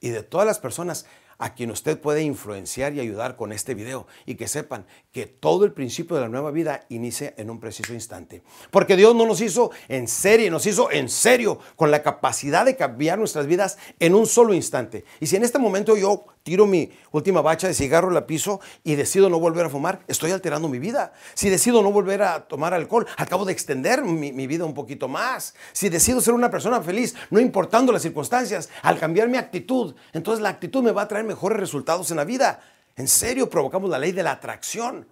y 0.00 0.10
de 0.10 0.22
todas 0.22 0.46
las 0.46 0.58
personas 0.58 1.06
a 1.42 1.54
quien 1.54 1.72
usted 1.72 1.98
puede 1.98 2.22
influenciar 2.22 2.94
y 2.94 3.00
ayudar 3.00 3.34
con 3.34 3.50
este 3.50 3.74
video 3.74 4.06
y 4.26 4.36
que 4.36 4.46
sepan 4.46 4.86
que 5.10 5.26
todo 5.26 5.64
el 5.64 5.72
principio 5.72 6.14
de 6.14 6.22
la 6.22 6.28
nueva 6.28 6.52
vida 6.52 6.86
inicia 6.88 7.34
en 7.36 7.50
un 7.50 7.58
preciso 7.58 7.92
instante. 7.92 8.42
Porque 8.70 8.96
Dios 8.96 9.12
no 9.16 9.26
nos 9.26 9.40
hizo 9.40 9.72
en 9.88 10.06
serie, 10.06 10.52
nos 10.52 10.66
hizo 10.66 10.92
en 10.92 11.08
serio 11.08 11.58
con 11.74 11.90
la 11.90 12.04
capacidad 12.04 12.64
de 12.64 12.76
cambiar 12.76 13.18
nuestras 13.18 13.48
vidas 13.48 13.76
en 13.98 14.14
un 14.14 14.26
solo 14.26 14.54
instante. 14.54 15.04
Y 15.18 15.26
si 15.26 15.34
en 15.34 15.42
este 15.42 15.58
momento 15.58 15.96
yo 15.96 16.26
tiro 16.42 16.66
mi 16.66 16.90
última 17.10 17.40
bacha 17.40 17.68
de 17.68 17.74
cigarro, 17.74 18.10
la 18.10 18.26
piso 18.26 18.60
y 18.84 18.94
decido 18.94 19.28
no 19.28 19.38
volver 19.38 19.66
a 19.66 19.70
fumar, 19.70 20.00
estoy 20.08 20.30
alterando 20.30 20.68
mi 20.68 20.78
vida. 20.78 21.12
Si 21.34 21.48
decido 21.50 21.82
no 21.82 21.92
volver 21.92 22.22
a 22.22 22.40
tomar 22.48 22.74
alcohol, 22.74 23.06
acabo 23.16 23.44
de 23.44 23.52
extender 23.52 24.02
mi, 24.02 24.46
vida 24.46 24.64
un 24.64 24.74
poquito 24.74 25.08
más. 25.08 25.54
Si 25.72 25.88
decido 25.88 26.20
ser 26.20 26.34
una 26.34 26.50
persona 26.50 26.80
feliz, 26.82 27.14
no 27.30 27.40
importando 27.40 27.92
las 27.92 28.02
circunstancias, 28.02 28.68
al 28.82 28.98
cambiar 28.98 29.28
mi 29.28 29.38
actitud, 29.38 29.94
entonces 30.12 30.42
la 30.42 30.48
actitud 30.48 30.82
me 30.82 30.92
va 30.92 31.02
a 31.02 31.08
traer 31.08 31.24
mejores 31.24 31.58
resultados 31.58 32.10
en 32.10 32.16
la 32.16 32.24
vida. 32.24 32.60
En 32.96 33.08
serio, 33.08 33.48
provocamos 33.48 33.88
la 33.88 33.98
ley 33.98 34.12
de 34.12 34.22
la 34.22 34.32
atracción. 34.32 35.06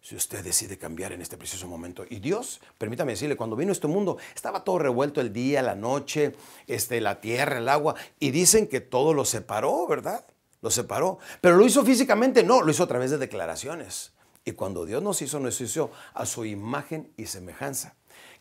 Si 0.00 0.16
usted 0.16 0.42
decide 0.42 0.78
cambiar 0.78 1.12
en 1.12 1.20
este 1.20 1.36
preciso 1.36 1.66
momento. 1.66 2.04
Y 2.08 2.20
Dios, 2.20 2.60
permítame 2.78 3.12
decirle, 3.12 3.36
cuando 3.36 3.56
vino 3.56 3.72
este 3.72 3.88
mundo, 3.88 4.16
estaba 4.34 4.64
todo 4.64 4.78
revuelto 4.78 5.20
el 5.20 5.32
día, 5.32 5.60
la 5.60 5.74
noche, 5.74 6.34
este, 6.66 7.00
la 7.00 7.20
tierra, 7.20 7.58
el 7.58 7.68
agua. 7.68 7.94
Y 8.18 8.30
dicen 8.30 8.68
que 8.68 8.80
todo 8.80 9.12
lo 9.12 9.24
separó, 9.24 9.86
¿verdad? 9.86 10.24
Lo 10.60 10.70
separó. 10.70 11.18
Pero 11.40 11.56
lo 11.56 11.66
hizo 11.66 11.84
físicamente, 11.84 12.42
no, 12.42 12.62
lo 12.62 12.70
hizo 12.70 12.84
a 12.84 12.88
través 12.88 13.10
de 13.10 13.18
declaraciones. 13.18 14.12
Y 14.44 14.52
cuando 14.52 14.86
Dios 14.86 15.02
nos 15.02 15.20
hizo, 15.22 15.40
nos 15.40 15.60
hizo 15.60 15.90
a 16.14 16.24
su 16.24 16.44
imagen 16.44 17.12
y 17.16 17.26
semejanza 17.26 17.96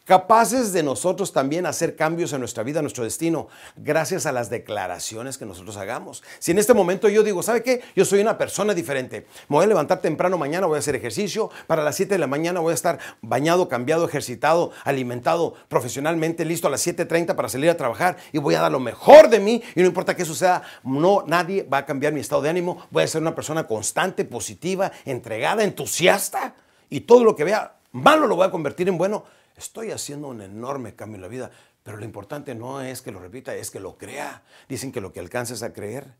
capaces 0.07 0.71
de 0.71 0.83
nosotros 0.83 1.33
también 1.33 1.65
hacer 1.65 1.97
cambios 1.97 2.31
en 2.31 2.39
nuestra 2.39 2.63
vida, 2.63 2.79
en 2.79 2.85
nuestro 2.85 3.03
destino, 3.03 3.49
gracias 3.75 4.25
a 4.25 4.31
las 4.31 4.49
declaraciones 4.49 5.37
que 5.37 5.45
nosotros 5.45 5.75
hagamos. 5.75 6.23
Si 6.39 6.51
en 6.51 6.59
este 6.59 6.73
momento 6.73 7.09
yo 7.09 7.23
digo, 7.23 7.43
¿sabe 7.43 7.61
qué? 7.61 7.81
Yo 7.93 8.05
soy 8.05 8.21
una 8.21 8.37
persona 8.37 8.73
diferente. 8.73 9.27
Me 9.49 9.57
voy 9.57 9.65
a 9.65 9.67
levantar 9.67 9.99
temprano 9.99 10.37
mañana, 10.37 10.65
voy 10.65 10.77
a 10.77 10.79
hacer 10.79 10.95
ejercicio, 10.95 11.51
para 11.67 11.83
las 11.83 11.97
7 11.97 12.13
de 12.13 12.19
la 12.19 12.27
mañana 12.27 12.61
voy 12.61 12.71
a 12.71 12.75
estar 12.75 12.99
bañado, 13.21 13.67
cambiado, 13.67 14.07
ejercitado, 14.07 14.71
alimentado 14.85 15.55
profesionalmente, 15.67 16.45
listo 16.45 16.67
a 16.67 16.71
las 16.71 16.87
7.30 16.87 17.35
para 17.35 17.49
salir 17.49 17.69
a 17.69 17.75
trabajar 17.75 18.15
y 18.31 18.37
voy 18.37 18.55
a 18.55 18.61
dar 18.61 18.71
lo 18.71 18.79
mejor 18.79 19.29
de 19.29 19.41
mí 19.41 19.61
y 19.75 19.81
no 19.81 19.87
importa 19.87 20.15
qué 20.15 20.23
suceda, 20.23 20.61
no, 20.85 21.25
nadie 21.27 21.63
va 21.63 21.79
a 21.79 21.85
cambiar 21.85 22.13
mi 22.13 22.21
estado 22.21 22.41
de 22.41 22.49
ánimo, 22.49 22.87
voy 22.91 23.03
a 23.03 23.07
ser 23.07 23.21
una 23.21 23.35
persona 23.35 23.67
constante, 23.67 24.23
positiva, 24.23 24.89
entregada, 25.03 25.65
entusiasta 25.65 26.55
y 26.89 27.01
todo 27.01 27.25
lo 27.25 27.35
que 27.35 27.43
vea 27.43 27.73
malo 27.91 28.27
lo 28.27 28.37
voy 28.37 28.47
a 28.47 28.51
convertir 28.51 28.87
en 28.87 28.97
bueno 28.97 29.25
Estoy 29.57 29.91
haciendo 29.91 30.27
un 30.27 30.41
enorme 30.41 30.95
cambio 30.95 31.15
en 31.15 31.23
la 31.23 31.27
vida, 31.27 31.51
pero 31.83 31.97
lo 31.97 32.05
importante 32.05 32.53
no 32.53 32.81
es 32.81 33.01
que 33.01 33.11
lo 33.11 33.19
repita, 33.19 33.55
es 33.55 33.71
que 33.71 33.79
lo 33.79 33.97
crea. 33.97 34.43
Dicen 34.69 34.91
que 34.91 35.01
lo 35.01 35.11
que 35.11 35.19
alcances 35.19 35.63
a 35.63 35.73
creer, 35.73 36.13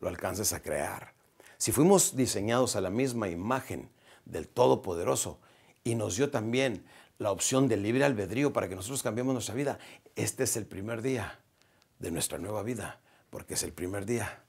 lo 0.00 0.08
alcances 0.08 0.52
a 0.52 0.62
crear. 0.62 1.12
Si 1.58 1.72
fuimos 1.72 2.14
diseñados 2.14 2.76
a 2.76 2.80
la 2.80 2.90
misma 2.90 3.28
imagen 3.28 3.90
del 4.24 4.46
Todopoderoso 4.46 5.40
y 5.82 5.96
nos 5.96 6.16
dio 6.16 6.30
también 6.30 6.86
la 7.18 7.32
opción 7.32 7.66
del 7.66 7.82
libre 7.82 8.04
albedrío 8.04 8.52
para 8.52 8.68
que 8.68 8.76
nosotros 8.76 9.02
cambiemos 9.02 9.32
nuestra 9.32 9.56
vida, 9.56 9.80
este 10.14 10.44
es 10.44 10.56
el 10.56 10.66
primer 10.66 11.02
día 11.02 11.40
de 11.98 12.12
nuestra 12.12 12.38
nueva 12.38 12.62
vida, 12.62 13.00
porque 13.30 13.54
es 13.54 13.64
el 13.64 13.72
primer 13.72 14.06
día 14.06 14.44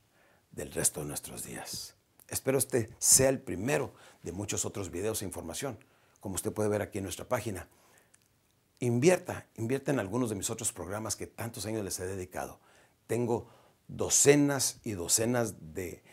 del 0.52 0.72
resto 0.72 1.02
de 1.02 1.08
nuestros 1.08 1.44
días. 1.44 1.96
Espero 2.28 2.60
este 2.60 2.92
sea 3.00 3.30
el 3.30 3.40
primero 3.40 3.92
de 4.22 4.34
muchos 4.34 4.66
otros 4.66 4.92
videos 4.92 5.24
e 5.24 5.26
información, 5.26 5.80
como 6.20 6.36
usted 6.36 6.54
puede 6.54 6.70
ver 6.70 6.84
aquí 6.84 7.00
en 7.00 7.06
nuestra 7.06 7.28
página 7.28 7.68
invierta, 8.80 9.48
invierta 9.56 9.92
en 9.92 10.00
algunos 10.00 10.30
de 10.30 10.36
mis 10.36 10.50
otros 10.50 10.72
programas 10.72 11.16
que 11.16 11.28
tantos 11.28 11.66
años 11.66 11.84
les 11.84 12.00
he 12.00 12.06
dedicado. 12.06 12.60
Tengo 13.08 13.50
docenas 13.88 14.80
y 14.84 14.92
docenas 14.92 15.56
de, 15.74 16.04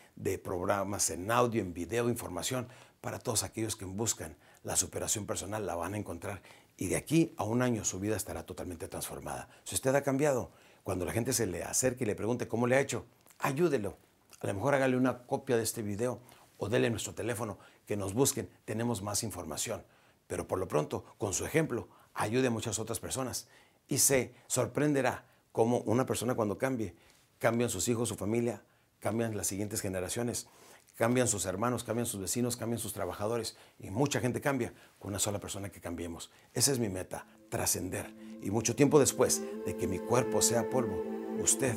programas 0.43 1.09
en 1.09 1.31
audio, 1.31 1.61
en 1.61 1.73
video, 1.73 2.09
información 2.09 2.67
para 3.01 3.19
todos 3.19 3.43
aquellos 3.43 3.75
que 3.75 3.85
buscan 3.85 4.35
la 4.63 4.75
superación 4.75 5.25
personal, 5.25 5.65
la 5.65 5.75
van 5.75 5.93
a 5.93 5.97
encontrar. 5.97 6.41
Y 6.75 6.87
de 6.87 6.97
aquí 6.97 7.33
a 7.37 7.43
un 7.43 7.61
año 7.61 7.85
su 7.85 7.99
vida 7.99 8.15
estará 8.15 8.45
totalmente 8.45 8.87
transformada. 8.87 9.47
Si 9.63 9.75
usted 9.75 9.95
ha 9.95 10.01
cambiado, 10.01 10.51
cuando 10.83 11.05
la 11.05 11.13
gente 11.13 11.33
se 11.33 11.47
le 11.47 11.63
acerque 11.63 12.03
y 12.03 12.07
le 12.07 12.15
pregunte 12.15 12.47
cómo 12.47 12.67
le 12.67 12.75
ha 12.75 12.81
hecho, 12.81 13.05
ayúdelo. 13.39 13.97
A 14.39 14.47
lo 14.47 14.53
mejor 14.53 14.75
hágale 14.75 14.97
una 14.97 15.25
copia 15.25 15.57
de 15.57 15.63
este 15.63 15.81
video 15.81 16.19
o 16.57 16.69
dele 16.69 16.89
nuestro 16.89 17.13
teléfono, 17.13 17.59
que 17.85 17.95
nos 17.95 18.13
busquen, 18.13 18.49
tenemos 18.65 19.01
más 19.01 19.23
información. 19.23 19.83
Pero 20.27 20.47
por 20.47 20.59
lo 20.59 20.67
pronto, 20.67 21.05
con 21.17 21.33
su 21.33 21.45
ejemplo, 21.45 21.87
ayude 22.17 22.47
a 22.47 22.51
muchas 22.51 22.79
otras 22.79 22.99
personas 22.99 23.47
y 23.87 23.99
se 23.99 24.33
sorprenderá 24.47 25.25
cómo 25.51 25.79
una 25.81 26.05
persona 26.05 26.35
cuando 26.35 26.57
cambie, 26.57 26.95
cambian 27.39 27.69
sus 27.69 27.87
hijos, 27.87 28.09
su 28.09 28.15
familia, 28.15 28.63
cambian 28.99 29.37
las 29.37 29.47
siguientes 29.47 29.81
generaciones, 29.81 30.47
cambian 30.95 31.27
sus 31.27 31.45
hermanos, 31.45 31.83
cambian 31.83 32.07
sus 32.07 32.19
vecinos, 32.19 32.57
cambian 32.57 32.79
sus 32.79 32.93
trabajadores 32.93 33.55
y 33.79 33.91
mucha 33.91 34.19
gente 34.19 34.41
cambia 34.41 34.73
con 34.99 35.09
una 35.09 35.19
sola 35.19 35.39
persona 35.39 35.69
que 35.69 35.79
cambiemos. 35.79 36.31
Esa 36.53 36.71
es 36.71 36.79
mi 36.79 36.89
meta, 36.89 37.25
trascender. 37.49 38.13
Y 38.41 38.51
mucho 38.51 38.75
tiempo 38.75 38.99
después 38.99 39.41
de 39.65 39.77
que 39.77 39.87
mi 39.87 39.99
cuerpo 39.99 40.41
sea 40.41 40.69
polvo, 40.69 41.03
usted 41.41 41.75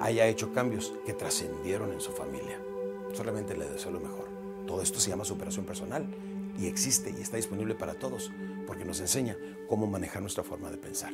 haya 0.00 0.26
hecho 0.26 0.52
cambios 0.52 0.92
que 1.06 1.14
trascendieron 1.14 1.92
en 1.92 2.00
su 2.00 2.12
familia. 2.12 2.60
Solamente 3.14 3.56
le 3.56 3.70
deseo 3.70 3.92
lo 3.92 4.00
mejor. 4.00 4.28
Todo 4.66 4.82
esto 4.82 4.98
se 4.98 5.10
llama 5.10 5.24
superación 5.24 5.64
personal 5.64 6.06
y 6.58 6.66
existe 6.66 7.14
y 7.16 7.22
está 7.22 7.36
disponible 7.36 7.74
para 7.74 7.94
todos 7.94 8.32
porque 8.66 8.84
nos 8.84 9.00
enseña 9.00 9.36
cómo 9.68 9.86
manejar 9.86 10.22
nuestra 10.22 10.44
forma 10.44 10.70
de 10.70 10.78
pensar. 10.78 11.12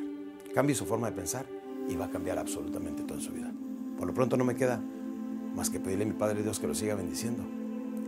Cambie 0.53 0.75
su 0.75 0.85
forma 0.85 1.09
de 1.09 1.15
pensar 1.15 1.45
y 1.89 1.95
va 1.95 2.05
a 2.05 2.09
cambiar 2.09 2.37
absolutamente 2.37 3.03
toda 3.03 3.19
su 3.19 3.31
vida. 3.31 3.51
Por 3.97 4.07
lo 4.07 4.13
pronto 4.13 4.37
no 4.37 4.45
me 4.45 4.55
queda 4.55 4.81
más 5.55 5.69
que 5.69 5.79
pedirle 5.79 6.05
a 6.05 6.07
mi 6.07 6.13
Padre 6.13 6.43
Dios 6.43 6.59
que 6.59 6.67
lo 6.67 6.75
siga 6.75 6.95
bendiciendo. 6.95 7.43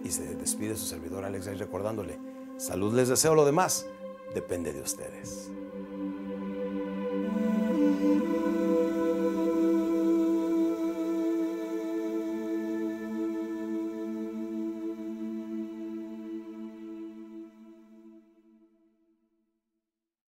Y 0.03 0.11
se 0.11 0.35
despide 0.35 0.75
su 0.75 0.85
servidor 0.85 1.25
Alex 1.25 1.45
recordándole, 1.57 2.19
salud 2.57 2.93
les 2.93 3.09
deseo, 3.09 3.33
lo 3.33 3.45
demás 3.45 3.87
depende 4.33 4.71
de 4.71 4.81
ustedes. 4.81 5.51